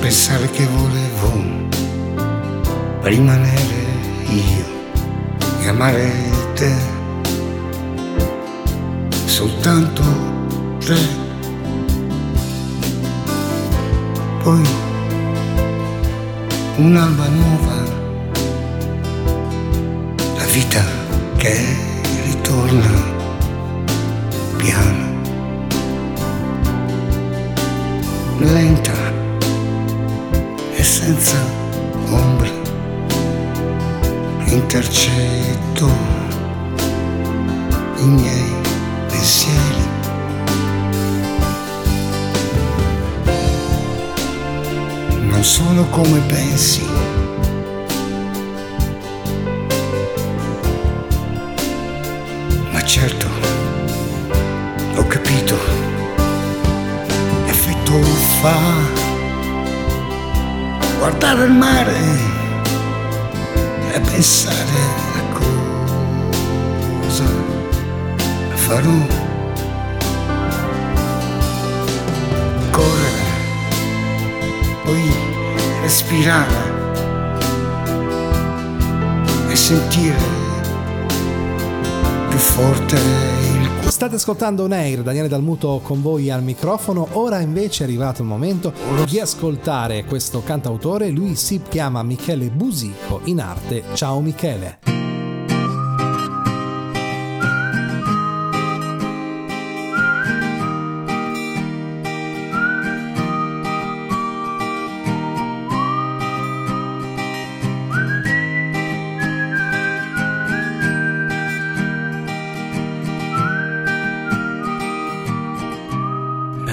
Pensare 0.00 0.50
che 0.50 0.66
volevo 0.66 1.68
rimanere 3.02 3.84
io 4.30 4.66
e 5.60 5.68
amare 5.68 6.10
te, 6.54 6.74
soltanto 9.26 10.02
te. 10.84 10.98
Poi 14.42 14.92
un'alba 16.76 17.28
nuova, 17.28 17.82
la 20.36 20.44
vita 20.52 20.82
che 21.36 21.54
ritorna 22.24 22.90
piano, 24.56 25.20
lenta 28.38 28.92
e 30.74 30.82
senza 30.82 31.36
ombra, 32.10 32.50
intercetto 34.46 35.88
i 37.98 38.06
miei 38.06 38.53
sono 45.44 45.84
come 45.90 46.20
pensi. 46.20 46.82
Ma 52.72 52.82
certo, 52.82 53.26
ho 54.96 55.06
capito, 55.06 55.54
effetto 57.44 58.02
fa 58.40 58.56
guardare 60.98 61.44
il 61.44 61.52
mare 61.52 61.98
e 63.92 64.00
pensare 64.00 64.80
a 65.18 65.22
cosa 65.34 67.24
farò. 68.54 69.22
Correre, 72.70 73.22
poi 74.84 75.32
respirare 75.84 76.72
e 79.50 79.54
sentire 79.54 80.16
più 82.30 82.38
forte 82.38 82.94
il 82.96 83.68
cuore. 83.68 83.90
State 83.90 84.14
ascoltando 84.14 84.66
Neir, 84.66 85.02
Daniele 85.02 85.28
Dalmuto 85.28 85.80
con 85.82 86.00
voi 86.00 86.30
al 86.30 86.42
microfono. 86.42 87.06
Ora 87.12 87.40
invece 87.40 87.82
è 87.82 87.86
arrivato 87.86 88.22
il 88.22 88.28
momento 88.28 88.72
di 89.06 89.20
ascoltare 89.20 90.04
questo 90.04 90.42
cantautore. 90.42 91.10
Lui 91.10 91.34
si 91.36 91.60
chiama 91.68 92.02
Michele 92.02 92.48
Busico, 92.48 93.20
in 93.24 93.40
arte 93.40 93.82
Ciao 93.92 94.20
Michele. 94.20 95.03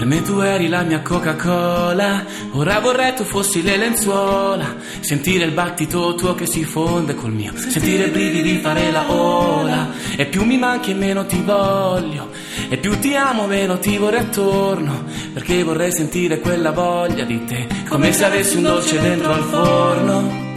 Per 0.01 0.09
me 0.09 0.23
tu 0.23 0.39
eri 0.39 0.67
la 0.67 0.81
mia 0.81 1.03
Coca-Cola, 1.03 2.25
ora 2.53 2.79
vorrei 2.79 3.13
tu 3.13 3.23
fossi 3.23 3.61
le 3.61 3.77
lenzuola, 3.77 4.77
sentire 4.99 5.43
il 5.43 5.51
battito 5.51 6.15
tuo 6.15 6.33
che 6.33 6.47
si 6.47 6.63
fonde 6.63 7.13
col 7.13 7.31
mio, 7.31 7.53
sentire 7.55 8.05
i 8.05 8.09
brividi 8.09 8.57
fare 8.57 8.89
la 8.89 9.11
ola, 9.11 9.89
e 10.15 10.25
più 10.25 10.43
mi 10.43 10.57
manchi 10.57 10.89
e 10.89 10.95
meno 10.95 11.27
ti 11.27 11.39
voglio, 11.45 12.31
e 12.67 12.77
più 12.77 12.97
ti 12.97 13.13
amo 13.15 13.45
meno 13.45 13.77
ti 13.77 13.95
vorrei 13.97 14.21
attorno, 14.21 15.03
perché 15.33 15.61
vorrei 15.61 15.91
sentire 15.91 16.39
quella 16.39 16.71
voglia 16.71 17.23
di 17.23 17.45
te, 17.45 17.67
come 17.87 18.11
se 18.11 18.25
avessi 18.25 18.57
un 18.57 18.63
dolce 18.63 18.99
dentro 18.99 19.31
al 19.31 19.43
forno. 19.43 20.49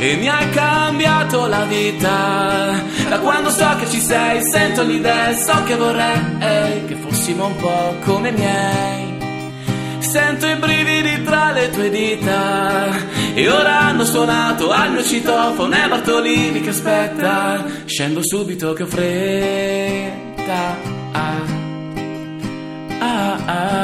E 0.00 0.14
mi 0.14 0.28
hai 0.28 0.48
cambiato 0.50 1.46
la 1.46 1.64
vita. 1.64 2.82
Da 3.08 3.18
quando 3.18 3.50
so 3.50 3.68
che 3.80 3.88
ci 3.88 4.00
sei 4.00 4.42
Sento 4.42 4.82
l'idea 4.82 5.32
So 5.32 5.62
che 5.64 5.74
vorrei 5.76 6.84
Che 6.86 6.94
fossimo 7.28 7.46
un 7.46 7.56
po' 7.56 7.94
come 8.04 8.30
i 8.30 8.32
miei 8.32 9.16
Sento 9.98 10.46
i 10.46 10.56
brividi 10.56 11.22
tra 11.22 11.52
le 11.52 11.70
tue 11.70 11.90
dita 11.90 12.86
E 13.34 13.48
ora 13.50 13.80
hanno 13.80 14.04
suonato 14.04 14.70
al 14.70 14.92
mio 14.92 15.02
citofono 15.02 15.74
È 15.74 15.88
Bartolini 15.88 16.60
che 16.62 16.70
aspetta 16.70 17.64
Scendo 17.84 18.20
subito 18.22 18.72
che 18.72 18.84
ho 18.84 18.86
fretta 18.86 20.76
ah, 21.12 21.42
ah, 22.98 23.38
ah. 23.44 23.76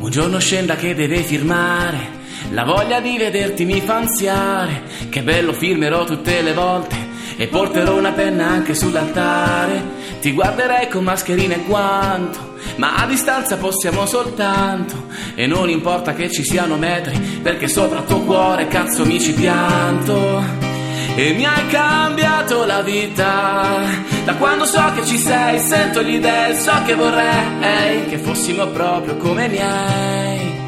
Un 0.00 0.10
giorno 0.10 0.40
scenda 0.40 0.74
che 0.74 0.92
deve 0.92 1.22
firmare. 1.22 2.18
La 2.50 2.64
voglia 2.64 2.98
di 2.98 3.16
vederti 3.16 3.64
mi 3.64 3.80
fa 3.80 3.98
ansiare. 3.98 4.82
Che 5.08 5.22
bello 5.22 5.52
firmerò 5.52 6.04
tutte 6.04 6.42
le 6.42 6.52
volte. 6.52 7.09
E 7.40 7.46
porterò 7.46 7.96
una 7.96 8.12
penna 8.12 8.48
anche 8.48 8.74
sull'altare. 8.74 9.82
Ti 10.20 10.30
guarderei 10.32 10.88
con 10.88 11.04
mascherina 11.04 11.54
e 11.54 11.62
guanto. 11.66 12.56
Ma 12.76 12.96
a 12.96 13.06
distanza 13.06 13.56
possiamo 13.56 14.04
soltanto. 14.04 15.06
E 15.34 15.46
non 15.46 15.70
importa 15.70 16.12
che 16.12 16.30
ci 16.30 16.44
siano 16.44 16.76
metri. 16.76 17.18
Perché 17.42 17.66
sopra 17.66 18.00
il 18.00 18.04
tuo 18.04 18.20
cuore 18.24 18.68
cazzo 18.68 19.06
mi 19.06 19.18
ci 19.18 19.32
pianto. 19.32 20.68
E 21.14 21.32
mi 21.32 21.46
hai 21.46 21.66
cambiato 21.68 22.64
la 22.66 22.82
vita 22.82 23.80
Da 24.24 24.36
quando 24.36 24.64
so 24.64 24.92
che 24.94 25.04
ci 25.04 25.18
sei 25.18 25.58
Sento 25.58 26.00
l'idea 26.02 26.54
So 26.54 26.72
che 26.86 26.94
vorrei 26.94 28.06
Che 28.06 28.16
fossimo 28.16 28.68
proprio 28.68 29.16
come 29.16 29.48
miei 29.48 30.60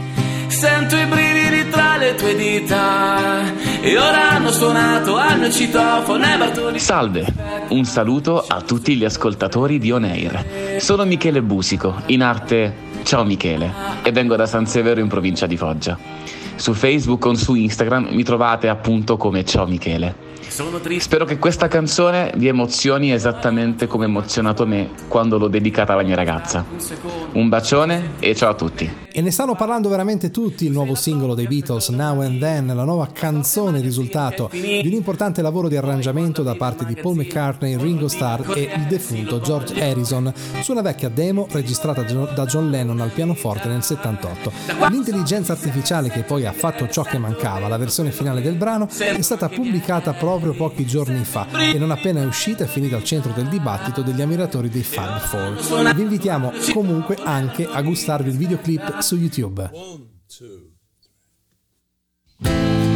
Sento 0.48 0.96
i 0.96 1.06
brividi 1.06 1.68
tra 1.70 1.96
le 1.96 2.16
tue 2.16 2.34
dita 2.34 3.52
E 3.84 3.98
ora 3.98 4.30
hanno 4.30 4.52
suonato 4.52 5.16
al 5.16 5.40
mio 5.40 5.50
citofono 5.50 6.24
e 6.24 6.38
Bartoli 6.38 6.78
Salve, 6.78 7.26
un 7.70 7.84
saluto 7.84 8.44
a 8.46 8.60
tutti 8.60 8.94
gli 8.94 9.04
ascoltatori 9.04 9.80
di 9.80 9.90
On 9.90 10.04
Air. 10.04 10.78
Sono 10.78 11.04
Michele 11.04 11.42
Busico, 11.42 12.00
in 12.06 12.22
arte 12.22 12.72
Ciao 13.02 13.24
Michele, 13.24 13.72
e 14.04 14.12
vengo 14.12 14.36
da 14.36 14.46
San 14.46 14.68
Severo 14.68 15.00
in 15.00 15.08
provincia 15.08 15.46
di 15.46 15.56
Foggia. 15.56 15.98
Su 16.54 16.74
Facebook 16.74 17.24
o 17.24 17.34
su 17.34 17.56
Instagram 17.56 18.10
mi 18.12 18.22
trovate 18.22 18.68
appunto 18.68 19.16
come 19.16 19.44
Ciao 19.44 19.66
Michele. 19.66 20.31
Spero 20.98 21.24
che 21.24 21.38
questa 21.38 21.66
canzone 21.66 22.30
vi 22.36 22.46
emozioni 22.46 23.10
esattamente 23.10 23.86
come 23.86 24.04
ha 24.04 24.08
emozionato 24.08 24.66
me 24.66 24.90
quando 25.08 25.38
l'ho 25.38 25.48
dedicata 25.48 25.94
alla 25.94 26.02
mia 26.02 26.14
ragazza. 26.14 26.66
Un 27.32 27.48
bacione 27.48 28.16
e 28.18 28.34
ciao 28.34 28.50
a 28.50 28.54
tutti. 28.54 29.00
E 29.14 29.20
ne 29.22 29.30
stanno 29.30 29.54
parlando 29.54 29.88
veramente 29.88 30.30
tutti, 30.30 30.66
il 30.66 30.72
nuovo 30.72 30.94
singolo 30.94 31.34
dei 31.34 31.46
Beatles, 31.46 31.88
Now 31.88 32.20
and 32.20 32.38
Then, 32.38 32.66
la 32.66 32.84
nuova 32.84 33.08
canzone 33.12 33.80
risultato 33.80 34.48
di 34.52 34.82
un 34.84 34.92
importante 34.92 35.40
lavoro 35.40 35.68
di 35.68 35.76
arrangiamento 35.76 36.42
da 36.42 36.54
parte 36.54 36.84
di 36.84 36.96
Paul 36.96 37.16
McCartney, 37.16 37.76
Ringo 37.78 38.08
Starr 38.08 38.54
e 38.54 38.70
il 38.74 38.86
defunto 38.88 39.40
George 39.40 39.82
Harrison 39.82 40.32
su 40.60 40.72
una 40.72 40.82
vecchia 40.82 41.08
demo 41.08 41.46
registrata 41.50 42.02
da 42.02 42.44
John 42.44 42.68
Lennon 42.68 43.00
al 43.00 43.10
pianoforte 43.10 43.68
nel 43.68 43.82
78. 43.82 44.52
L'intelligenza 44.90 45.52
artificiale 45.52 46.10
che 46.10 46.22
poi 46.22 46.44
ha 46.44 46.52
fatto 46.52 46.88
ciò 46.88 47.02
che 47.02 47.16
mancava, 47.16 47.68
la 47.68 47.78
versione 47.78 48.12
finale 48.12 48.42
del 48.42 48.56
brano, 48.56 48.88
è 48.98 49.20
stata 49.22 49.48
pubblicata 49.48 50.12
proprio 50.12 50.41
pochi 50.50 50.84
giorni 50.84 51.24
fa 51.24 51.46
e 51.72 51.78
non 51.78 51.92
appena 51.92 52.20
è 52.20 52.26
uscita 52.26 52.64
è 52.64 52.66
finita 52.66 52.96
al 52.96 53.04
centro 53.04 53.32
del 53.32 53.46
dibattito 53.46 54.02
degli 54.02 54.20
ammiratori 54.20 54.68
dei 54.68 54.82
Fab 54.82 55.20
Four. 55.20 55.94
Vi 55.94 56.02
invitiamo 56.02 56.52
comunque 56.72 57.16
anche 57.22 57.64
a 57.64 57.80
gustarvi 57.80 58.30
il 58.30 58.36
videoclip 58.36 58.98
su 58.98 59.16
YouTube. 59.16 59.70
It's 62.44 62.91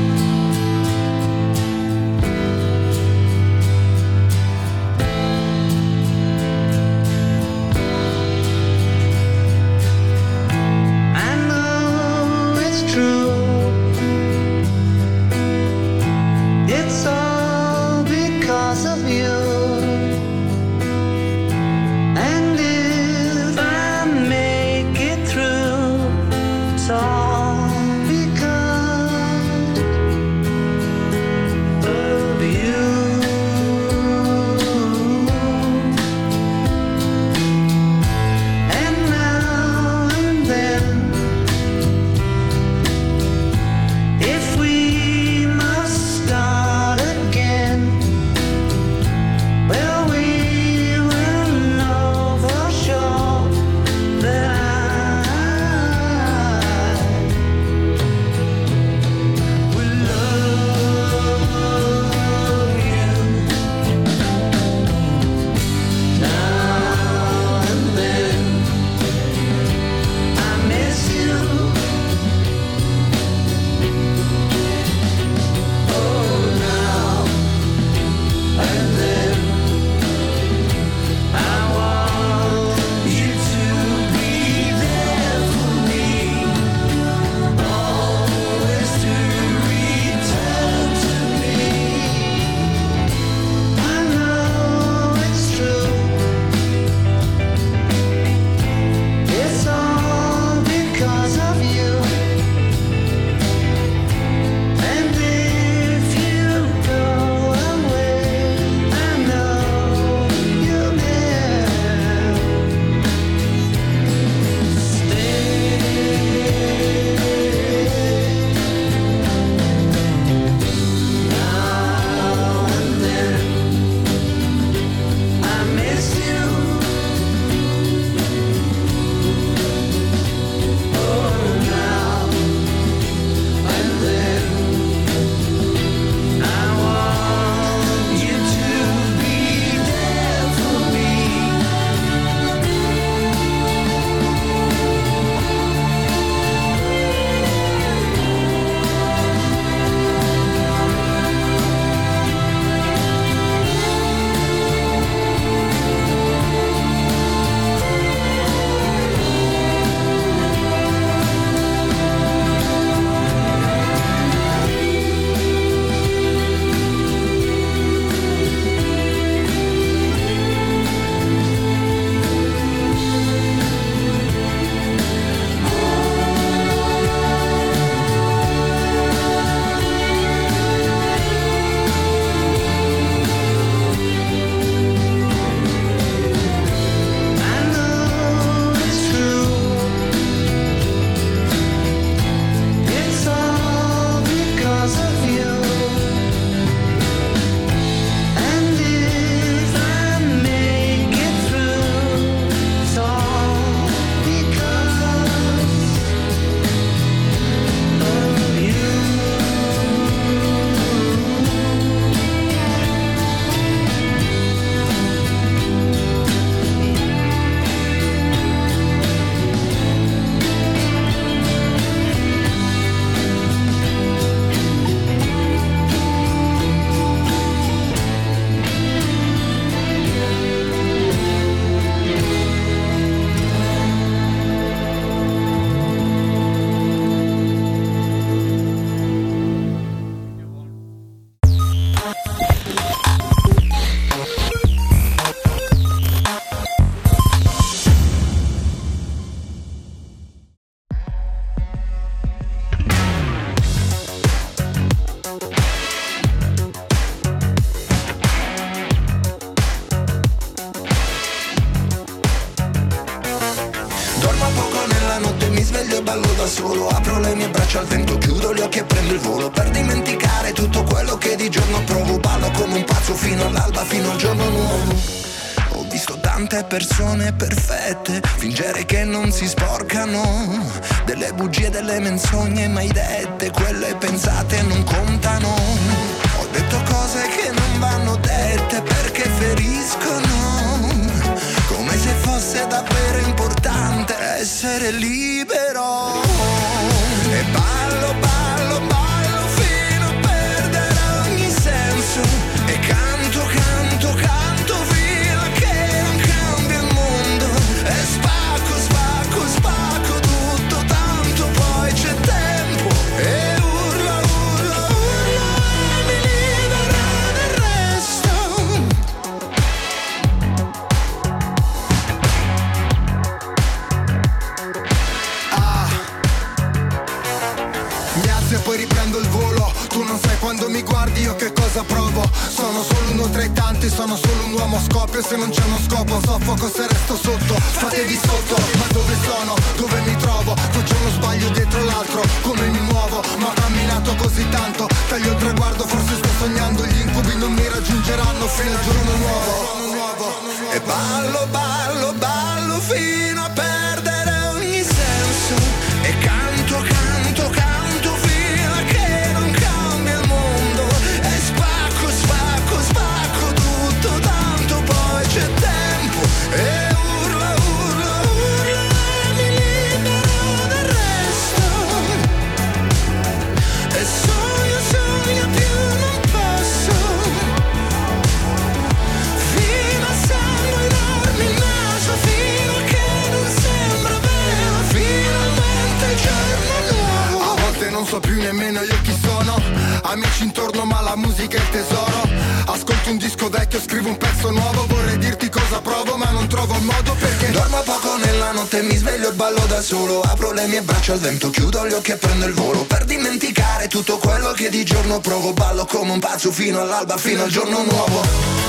al 401.16 401.22
vento, 401.22 401.50
chiudo 401.50 401.86
gli 401.86 401.92
occhi 401.92 402.12
e 402.12 402.16
prendo 402.16 402.46
il 402.46 402.52
volo 402.52 402.84
Per 402.84 403.04
dimenticare 403.04 403.88
tutto 403.88 404.18
quello 404.18 404.52
che 404.52 404.68
di 404.68 404.84
giorno 404.84 405.20
provo 405.20 405.52
Ballo 405.52 405.86
come 405.86 406.12
un 406.12 406.20
pazzo 406.20 406.52
fino 406.52 406.80
all'alba, 406.80 407.16
fino 407.16 407.42
al 407.42 407.50
giorno 407.50 407.82
nuovo 407.82 408.64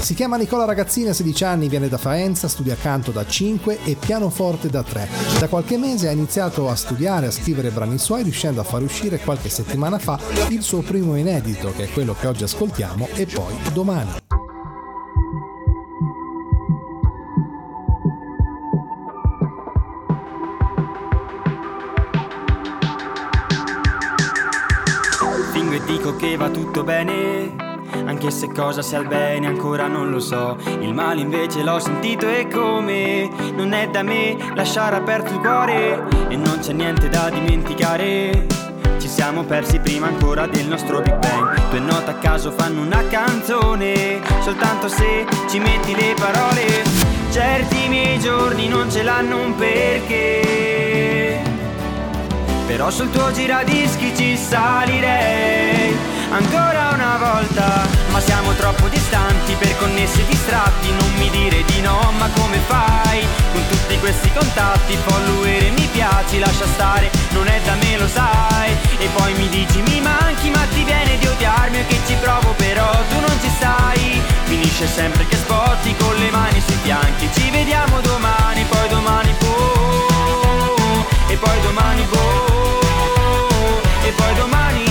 Si 0.00 0.14
chiama 0.14 0.38
Nicola 0.38 0.64
Ragazzini, 0.64 1.08
ha 1.08 1.12
16 1.12 1.44
anni, 1.44 1.68
viene 1.68 1.88
da 1.88 1.98
Faenza, 1.98 2.48
studia 2.48 2.76
canto 2.80 3.10
da 3.10 3.26
5 3.26 3.80
e 3.84 3.94
pianoforte 3.94 4.70
da 4.70 4.82
3. 4.82 5.06
Da 5.38 5.48
qualche 5.48 5.76
mese 5.76 6.08
ha 6.08 6.12
iniziato 6.12 6.70
a 6.70 6.74
studiare, 6.74 7.26
a 7.26 7.30
scrivere 7.30 7.68
brani 7.68 7.98
suoi, 7.98 8.22
riuscendo 8.22 8.62
a 8.62 8.64
far 8.64 8.80
uscire 8.80 9.18
qualche 9.18 9.50
settimana 9.50 9.98
fa 9.98 10.18
il 10.48 10.62
suo 10.62 10.80
primo 10.80 11.14
inedito, 11.14 11.74
che 11.76 11.84
è 11.84 11.90
quello 11.90 12.16
che 12.18 12.26
oggi 12.26 12.44
ascoltiamo, 12.44 13.06
e 13.16 13.26
poi 13.26 13.54
domani. 13.74 14.27
Dico 25.88 26.16
che 26.16 26.36
va 26.36 26.50
tutto 26.50 26.84
bene, 26.84 27.56
anche 28.04 28.30
se 28.30 28.52
cosa 28.52 28.82
sia 28.82 28.98
il 28.98 29.08
bene 29.08 29.46
ancora 29.46 29.86
non 29.86 30.10
lo 30.10 30.20
so. 30.20 30.58
Il 30.80 30.92
male 30.92 31.22
invece 31.22 31.62
l'ho 31.62 31.78
sentito 31.78 32.28
e 32.28 32.46
come 32.46 33.30
non 33.54 33.72
è 33.72 33.88
da 33.88 34.02
me 34.02 34.36
lasciare 34.54 34.96
aperto 34.96 35.32
il 35.32 35.38
cuore 35.38 36.04
e 36.28 36.36
non 36.36 36.58
c'è 36.60 36.74
niente 36.74 37.08
da 37.08 37.30
dimenticare. 37.30 38.46
Ci 38.98 39.08
siamo 39.08 39.44
persi 39.44 39.78
prima 39.78 40.08
ancora 40.08 40.46
del 40.46 40.66
nostro 40.66 41.00
Big 41.00 41.16
Bang. 41.16 41.70
Due 41.70 41.80
note 41.80 42.10
a 42.10 42.14
caso 42.16 42.50
fanno 42.50 42.82
una 42.82 43.02
canzone, 43.08 44.20
soltanto 44.42 44.88
se 44.88 45.24
ci 45.48 45.58
metti 45.58 45.94
le 45.94 46.14
parole. 46.18 46.84
Certi 47.30 47.88
miei 47.88 48.18
giorni 48.18 48.68
non 48.68 48.90
ce 48.90 49.02
l'hanno 49.02 49.40
un 49.40 49.54
perché. 49.54 50.67
Però 52.68 52.90
sul 52.90 53.08
tuo 53.08 53.32
giradischi 53.32 54.12
ci 54.14 54.36
salirei. 54.36 55.96
Ancora 56.28 56.90
una 56.92 57.16
volta 57.16 57.88
Ma 58.10 58.20
siamo 58.20 58.52
troppo 58.52 58.88
distanti 58.88 59.54
per 59.54 59.74
connessi 59.78 60.20
e 60.20 60.26
distratti. 60.26 60.90
Non 60.90 61.10
mi 61.16 61.30
dire 61.30 61.64
di 61.64 61.80
no 61.80 62.12
ma 62.18 62.28
come 62.36 62.58
fai? 62.66 63.24
Con 63.52 63.66
tutti 63.68 63.98
questi 63.98 64.30
contatti 64.34 64.98
Follower 65.06 65.64
e 65.64 65.70
mi 65.70 65.88
piaci 65.90 66.38
Lascia 66.38 66.66
stare 66.66 67.10
non 67.30 67.48
è 67.48 67.58
da 67.64 67.74
me 67.76 67.96
lo 67.96 68.06
sai. 68.06 68.76
E 68.98 69.08
poi 69.16 69.32
mi 69.32 69.48
dici 69.48 69.80
mi 69.80 70.02
manchi 70.02 70.50
ma 70.50 70.60
ti 70.74 70.84
viene 70.84 71.16
di 71.16 71.26
odiarmi 71.26 71.78
E 71.78 71.86
che 71.86 71.98
ci 72.06 72.16
provo 72.20 72.52
però 72.52 72.90
tu 73.08 73.18
non 73.18 73.34
ci 73.40 73.48
stai. 73.56 74.20
Finisce 74.44 74.86
sempre 74.86 75.26
che 75.26 75.36
spotti 75.36 75.96
con 75.96 76.14
le 76.16 76.30
mani 76.30 76.60
sui 76.60 76.76
fianchi. 76.82 77.30
Ci 77.32 77.50
vediamo 77.50 77.98
domani 78.02 78.62
poi 78.64 78.88
domani 78.90 79.34
boh. 79.38 81.06
E 81.28 81.36
poi 81.36 81.60
domani 81.62 82.02
boh 82.10 82.37
e 84.08 84.12
poi 84.12 84.34
domani. 84.34 84.84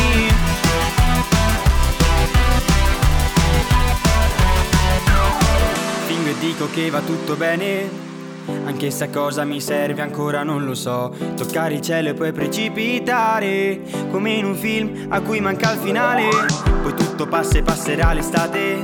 Fingo 6.05 6.29
e 6.29 6.35
dico 6.39 6.69
che 6.71 6.89
va 6.89 7.01
tutto 7.01 7.35
bene 7.35 8.05
anche 8.65 8.91
se 8.91 9.05
a 9.05 9.09
cosa 9.09 9.43
mi 9.43 9.59
serve 9.59 10.01
ancora 10.01 10.43
non 10.43 10.63
lo 10.63 10.73
so. 10.73 11.13
Toccare 11.35 11.75
il 11.75 11.81
cielo 11.81 12.09
e 12.09 12.13
poi 12.13 12.31
precipitare 12.31 13.81
Come 14.09 14.31
in 14.31 14.45
un 14.45 14.55
film 14.55 15.07
a 15.09 15.19
cui 15.19 15.41
manca 15.41 15.73
il 15.73 15.79
finale. 15.79 16.29
Poi 16.81 16.93
tutto 16.93 17.27
passa 17.27 17.57
e 17.57 17.63
passerà 17.63 18.13
l'estate 18.13 18.83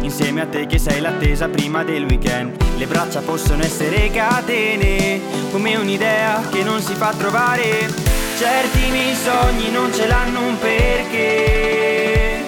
Insieme 0.00 0.40
a 0.42 0.46
te 0.46 0.66
che 0.66 0.78
sei 0.78 1.00
l'attesa 1.00 1.48
prima 1.48 1.82
del 1.84 2.04
weekend. 2.04 2.56
Le 2.78 2.86
braccia 2.86 3.20
possono 3.20 3.62
essere 3.62 4.10
catene 4.10 5.20
Come 5.50 5.76
un'idea 5.76 6.40
che 6.50 6.62
non 6.62 6.80
si 6.80 6.94
fa 6.94 7.12
trovare 7.12 8.15
Certi 8.38 8.90
miei 8.90 9.14
sogni 9.16 9.70
non 9.70 9.90
ce 9.94 10.06
l'hanno 10.06 10.40
un 10.40 10.58
perché. 10.58 12.44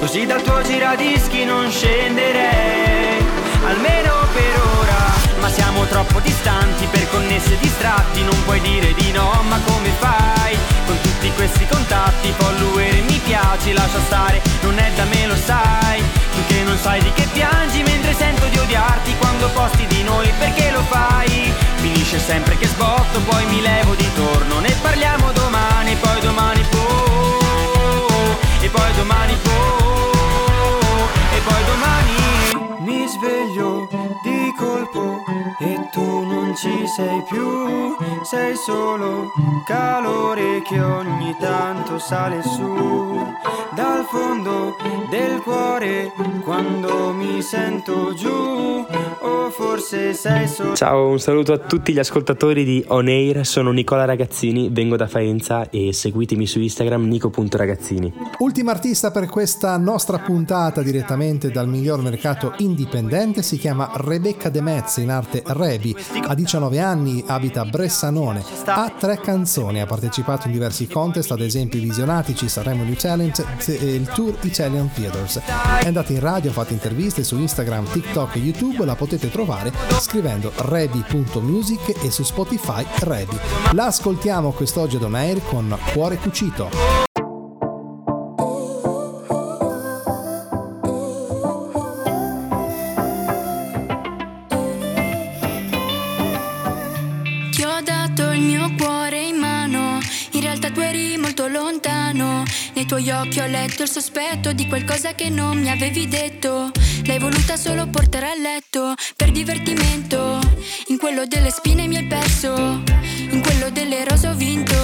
Così 0.00 0.24
dal 0.24 0.40
tuo 0.40 0.62
giradischi 0.62 1.44
non 1.44 1.70
scenderei. 1.70 3.22
Almeno 3.66 4.26
per 4.32 4.60
ora 4.78 5.12
Ma 5.40 5.50
siamo 5.50 5.84
troppo 5.84 6.18
distanti 6.20 6.86
per 6.86 7.10
connessi 7.10 7.52
e 7.52 7.58
distratti. 7.58 8.22
Non 8.22 8.42
puoi 8.44 8.58
dire 8.62 8.94
di 8.94 9.12
no 9.12 9.44
ma 9.46 9.60
come 9.66 9.90
fai? 9.98 10.56
Con 10.86 10.98
tutti 11.02 11.30
questi 11.32 11.66
contatti 11.66 12.32
Follower 12.34 13.02
mi 13.02 13.20
piaci 13.22 13.74
Lascia 13.74 14.00
stare 14.06 14.40
non 14.62 14.78
è 14.78 14.90
da 14.94 15.04
me 15.04 15.26
lo 15.26 15.36
sai. 15.36 16.02
Tu 16.32 16.42
che 16.46 16.62
non 16.62 16.78
sai 16.78 17.02
di 17.02 17.12
che 17.12 17.28
piangi 17.34 17.82
Mentre 17.82 18.14
sento 18.14 18.46
di 18.46 18.56
odiarti 18.56 19.14
Quando 19.18 19.48
posti 19.50 19.86
di 19.88 20.02
noi 20.04 20.32
perché 20.38 20.70
lo 20.70 20.80
fai 20.88 21.52
Finisce 22.04 22.18
sempre 22.18 22.58
che 22.58 22.66
sbotto 22.66 23.18
Poi 23.20 23.46
mi 23.46 23.62
levo 23.62 23.94
di 23.94 24.06
torno. 24.14 24.60
Ne 24.60 24.74
parliamo 24.82 25.32
domani 25.32 25.96
Poi 25.96 26.20
domani 26.20 26.62
boh 26.70 28.36
E 28.60 28.68
poi 28.68 28.92
domani 28.94 29.34
boh 29.42 31.08
E 31.34 31.40
poi 31.46 31.64
domani. 31.64 32.82
Mi 32.84 33.08
sveglio 33.08 33.88
di 34.22 34.52
colpo 34.54 35.22
ci 36.56 36.86
sei 36.86 37.22
più, 37.28 37.96
sei 38.22 38.54
solo 38.56 39.30
calore 39.66 40.62
che 40.62 40.80
ogni 40.80 41.36
tanto 41.38 41.98
sale 41.98 42.42
su 42.42 43.16
dal 43.74 44.04
fondo 44.04 44.76
del 45.10 45.40
cuore 45.42 46.12
quando 46.42 47.12
mi 47.12 47.42
sento 47.42 48.14
giù 48.14 48.84
o 49.20 49.50
forse 49.50 50.14
sei 50.14 50.46
solo 50.48 50.74
Ciao, 50.74 51.08
un 51.08 51.18
saluto 51.18 51.52
a 51.52 51.58
tutti 51.58 51.92
gli 51.92 51.98
ascoltatori 51.98 52.64
di 52.64 52.84
On 52.88 53.06
Air, 53.06 53.46
sono 53.46 53.70
Nicola 53.70 54.04
Ragazzini, 54.04 54.68
vengo 54.70 54.96
da 54.96 55.06
Faenza 55.06 55.70
e 55.70 55.92
seguitemi 55.92 56.46
su 56.46 56.60
Instagram 56.60 57.06
nico.ragazzini. 57.06 58.12
Ultima 58.38 58.72
artista 58.72 59.10
per 59.10 59.28
questa 59.28 59.76
nostra 59.76 60.18
puntata 60.18 60.82
direttamente 60.82 61.50
dal 61.50 61.68
miglior 61.68 62.02
mercato 62.02 62.54
indipendente 62.58 63.42
si 63.42 63.56
chiama 63.56 63.90
Rebecca 63.94 64.48
De 64.48 64.60
Metz, 64.60 64.96
in 64.96 65.10
arte 65.10 65.42
Rebi. 65.46 65.94
Ha 66.26 66.34
19 66.34 66.80
anni, 66.80 67.22
abita 67.26 67.62
a 67.62 67.64
Bressanone, 67.64 68.44
ha 68.66 68.92
tre 68.98 69.20
canzoni, 69.20 69.80
ha 69.80 69.86
partecipato 69.86 70.46
in 70.46 70.52
diversi 70.52 70.86
contest, 70.86 71.30
ad 71.30 71.40
esempio 71.40 71.78
i 71.78 71.82
Visionatici, 71.82 72.48
Sanremo 72.48 72.84
New 72.84 72.94
Talent 72.94 73.44
e 73.66 73.94
il 73.94 74.08
Tour 74.08 74.36
Italian 74.42 74.90
Theaters. 74.92 75.40
È 75.80 75.86
andata 75.86 76.12
in 76.12 76.20
radio, 76.20 76.50
ha 76.50 76.54
fatto 76.54 76.72
interviste 76.72 77.24
su 77.24 77.38
Instagram, 77.38 77.90
TikTok 77.90 78.36
e 78.36 78.38
YouTube, 78.40 78.84
la 78.84 78.94
potete 78.94 79.30
trovare 79.30 79.72
scrivendo 80.00 80.52
rebi.music 80.56 82.04
e 82.04 82.10
su 82.10 82.22
Spotify 82.22 82.84
Rebi. 83.00 83.38
La 83.72 83.86
ascoltiamo 83.86 84.52
quest'oggi 84.52 84.96
ad 84.96 85.14
Air 85.14 85.42
con 85.44 85.76
Cuore 85.92 86.16
Cucito. 86.16 87.13
Tuoi 103.04 103.10
occhi 103.10 103.40
ho 103.40 103.46
letto 103.46 103.82
il 103.82 103.90
sospetto 103.90 104.52
di 104.52 104.66
qualcosa 104.66 105.14
che 105.14 105.28
non 105.28 105.58
mi 105.58 105.68
avevi 105.68 106.08
detto. 106.08 106.70
L'hai 107.04 107.18
voluta 107.18 107.56
solo 107.56 107.86
portare 107.88 108.30
a 108.30 108.34
letto 108.34 108.94
per 109.16 109.30
divertimento. 109.30 110.40
In 110.86 110.96
quello 110.96 111.26
delle 111.26 111.50
spine 111.50 111.86
mi 111.86 111.96
hai 111.96 112.06
perso, 112.06 112.82
in 113.30 113.42
quello 113.42 113.68
delle 113.70 114.04
rose 114.04 114.28
ho 114.28 114.34
vinto. 114.34 114.74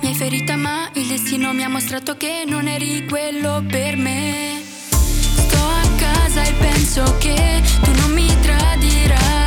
Mi 0.00 0.08
hai 0.08 0.14
ferita 0.14 0.56
ma 0.56 0.90
il 0.94 1.06
destino 1.06 1.54
mi 1.54 1.62
ha 1.62 1.68
mostrato 1.68 2.16
che 2.18 2.44
non 2.46 2.68
eri 2.68 3.06
quello 3.06 3.64
per 3.66 3.96
me. 3.96 4.60
Sto 4.90 5.56
a 5.56 5.88
casa 5.96 6.42
e 6.42 6.52
penso 6.52 7.16
che 7.18 7.62
tu 7.82 7.92
non 7.92 8.12
mi 8.12 8.26
tradirai. 8.42 9.41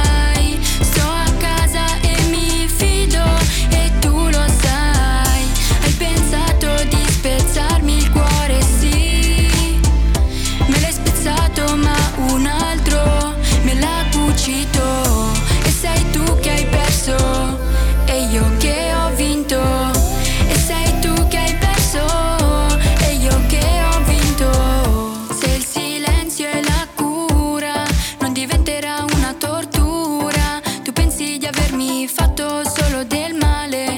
Cucito. 14.45 15.31
E 15.63 15.69
sei 15.71 16.11
tu 16.11 16.23
che 16.39 16.51
hai 16.51 16.65
perso 16.65 17.15
e 18.05 18.25
io 18.25 18.45
che 18.57 18.93
ho 18.93 19.15
vinto. 19.15 19.59
E 20.47 20.55
sei 20.55 20.99
tu 20.99 21.27
che 21.27 21.37
hai 21.37 21.55
perso 21.55 22.05
e 23.07 23.13
io 23.15 23.35
che 23.47 23.65
ho 23.89 24.03
vinto. 24.03 24.51
Se 25.33 25.47
il 25.47 25.65
silenzio 25.65 26.47
è 26.47 26.61
la 26.61 26.87
cura, 26.93 27.83
non 28.19 28.33
diventerà 28.33 29.03
una 29.15 29.33
tortura. 29.33 30.61
Tu 30.83 30.93
pensi 30.93 31.37
di 31.39 31.47
avermi 31.47 32.07
fatto 32.07 32.61
solo 32.69 33.03
del 33.03 33.33
male, 33.33 33.95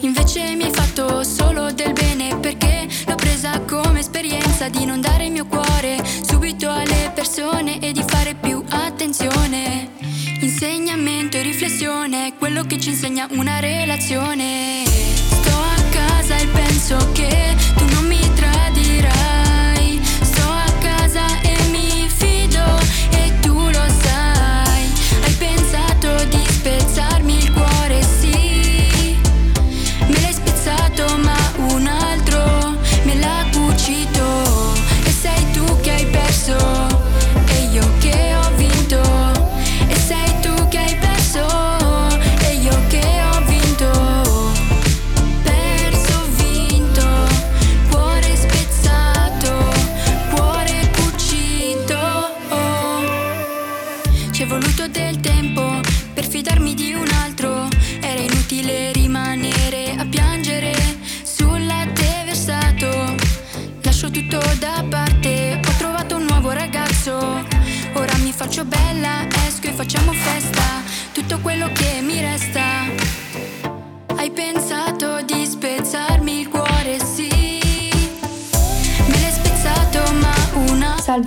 invece 0.00 0.54
mi 0.54 0.64
hai 0.64 0.72
fatto 0.72 1.24
solo 1.24 1.72
del 1.72 1.92
bene 1.92 2.36
perché 2.36 2.86
l'ho 3.06 3.16
presa 3.16 3.60
come 3.62 3.98
esperienza 4.00 4.68
di 4.68 4.84
non 4.84 5.00
dare 5.00 5.24
il 5.24 5.32
mio 5.32 5.46
cuore 5.46 5.96
subito 6.22 6.70
alle 6.70 7.10
persone 7.14 7.80
è 12.28 12.34
quello 12.36 12.62
che 12.64 12.78
ci 12.78 12.90
insegna 12.90 13.26
una 13.30 13.58
relazione. 13.58 14.84
Sto 14.84 15.56
a 15.56 15.82
casa 15.90 16.36
e 16.36 16.46
penso 16.48 17.12
che 17.12 17.56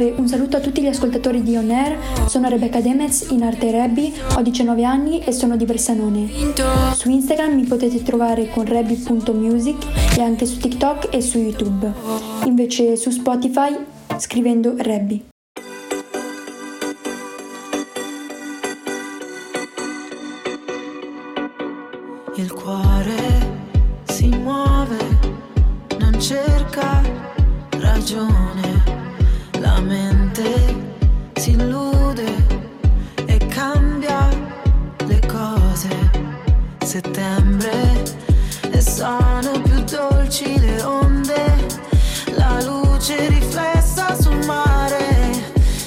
9. 0.02 0.14
Un 0.18 0.28
saluto 0.28 0.58
a 0.58 0.60
tutti 0.60 0.82
gli 0.82 0.88
ascoltatori 0.88 1.44
di 1.44 1.56
On 1.56 1.70
Air. 1.70 1.98
Sono 2.28 2.50
Rebecca 2.50 2.82
Demez 2.82 3.28
in 3.30 3.44
arte 3.44 3.70
Rebby, 3.70 4.12
ho 4.36 4.42
19 4.42 4.84
anni 4.84 5.24
e 5.24 5.32
sono 5.32 5.56
di 5.56 5.66
Bressanone. 5.66 6.28
Su 6.96 7.10
Instagram 7.10 7.54
mi 7.54 7.66
potete 7.66 8.02
trovare 8.02 8.50
con 8.50 8.66
rebby.music 8.66 10.18
e 10.18 10.22
anche 10.22 10.46
su 10.48 10.58
TikTok 10.58 11.10
e 11.12 11.22
su 11.22 11.38
YouTube. 11.38 11.92
Invece 12.46 12.96
su 12.96 13.12
Spotify 13.12 13.78
scrivendo 14.18 14.74
Rebby. 14.78 15.26
Il 22.36 22.52
cuore 22.54 23.60
si 24.06 24.30
muove, 24.30 24.98
non 26.00 26.20
cerca 26.20 27.02
ragione. 27.78 28.41
Settembre 36.92 38.04
e 38.70 38.82
sono 38.82 39.62
più 39.64 39.82
dolci 39.86 40.60
le 40.60 40.82
onde, 40.84 41.68
la 42.36 42.62
luce 42.66 43.30
riflessa 43.30 44.14
sul 44.22 44.46
mare. 44.46 45.42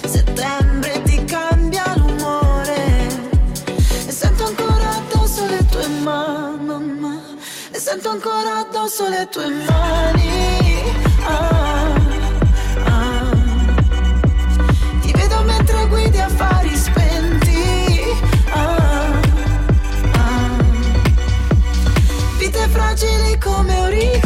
Settembre 0.07 1.03
ti 1.03 1.23
cambia 1.27 1.93
l'umore. 1.97 3.07
E 4.07 4.11
sento 4.11 4.47
ancora 4.47 4.97
addosso 4.97 5.45
le 5.45 5.67
tue 5.67 5.87
mani 5.89 7.21
E 7.71 7.79
sento 7.79 8.09
ancora 8.09 8.61
addosso 8.61 9.07
le 9.07 9.29
tue 9.31 9.51
mani. 9.51 10.83
Ah, 11.27 11.64
fragili 23.45 23.53
come 23.53 24.24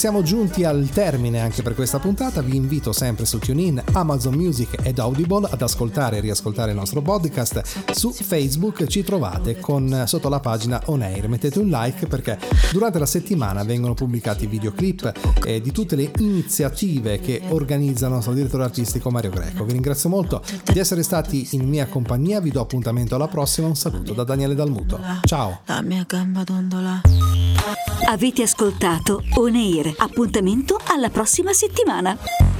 siamo 0.00 0.22
giunti 0.22 0.64
al 0.64 0.88
termine 0.88 1.40
anche 1.40 1.60
per 1.60 1.74
questa 1.74 1.98
puntata. 1.98 2.40
Vi 2.40 2.56
invito 2.56 2.90
sempre 2.90 3.26
su 3.26 3.38
TuneIn, 3.38 3.82
Amazon 3.92 4.32
Music 4.32 4.78
ed 4.82 4.98
Audible 4.98 5.46
ad 5.50 5.60
ascoltare 5.60 6.16
e 6.16 6.20
riascoltare 6.20 6.70
il 6.70 6.76
nostro 6.78 7.02
podcast. 7.02 7.92
Su 7.92 8.10
Facebook 8.10 8.86
ci 8.86 9.04
trovate 9.04 9.60
con 9.60 10.04
sotto 10.06 10.30
la 10.30 10.40
pagina 10.40 10.80
On 10.86 11.02
Air. 11.02 11.28
Mettete 11.28 11.58
un 11.58 11.68
like 11.68 12.06
perché 12.06 12.38
durante 12.72 12.98
la 12.98 13.04
settimana 13.04 13.62
vengono 13.62 13.92
pubblicati 13.92 14.46
videoclip 14.46 15.12
eh, 15.44 15.60
di 15.60 15.70
tutte 15.70 15.96
le 15.96 16.10
iniziative 16.16 17.20
che 17.20 17.42
organizza 17.48 18.06
il 18.06 18.12
nostro 18.12 18.32
direttore 18.32 18.62
artistico 18.62 19.10
Mario 19.10 19.28
Greco. 19.28 19.66
Vi 19.66 19.72
ringrazio 19.72 20.08
molto 20.08 20.42
di 20.72 20.78
essere 20.78 21.02
stati 21.02 21.46
in 21.50 21.68
mia 21.68 21.84
compagnia. 21.84 22.40
Vi 22.40 22.50
do 22.50 22.62
appuntamento 22.62 23.16
alla 23.16 23.28
prossima. 23.28 23.66
Un 23.66 23.76
saluto 23.76 24.14
da 24.14 24.24
Daniele 24.24 24.54
Dalmuto. 24.54 24.98
Ciao. 25.24 25.60
La 25.66 25.82
mia 25.82 26.06
gamba 26.08 26.42
dondola. 26.42 27.02
Avete 28.06 28.42
ascoltato 28.42 29.22
On 29.34 29.54
Air. 29.54 29.89
Appuntamento 29.98 30.78
alla 30.86 31.10
prossima 31.10 31.52
settimana. 31.52 32.59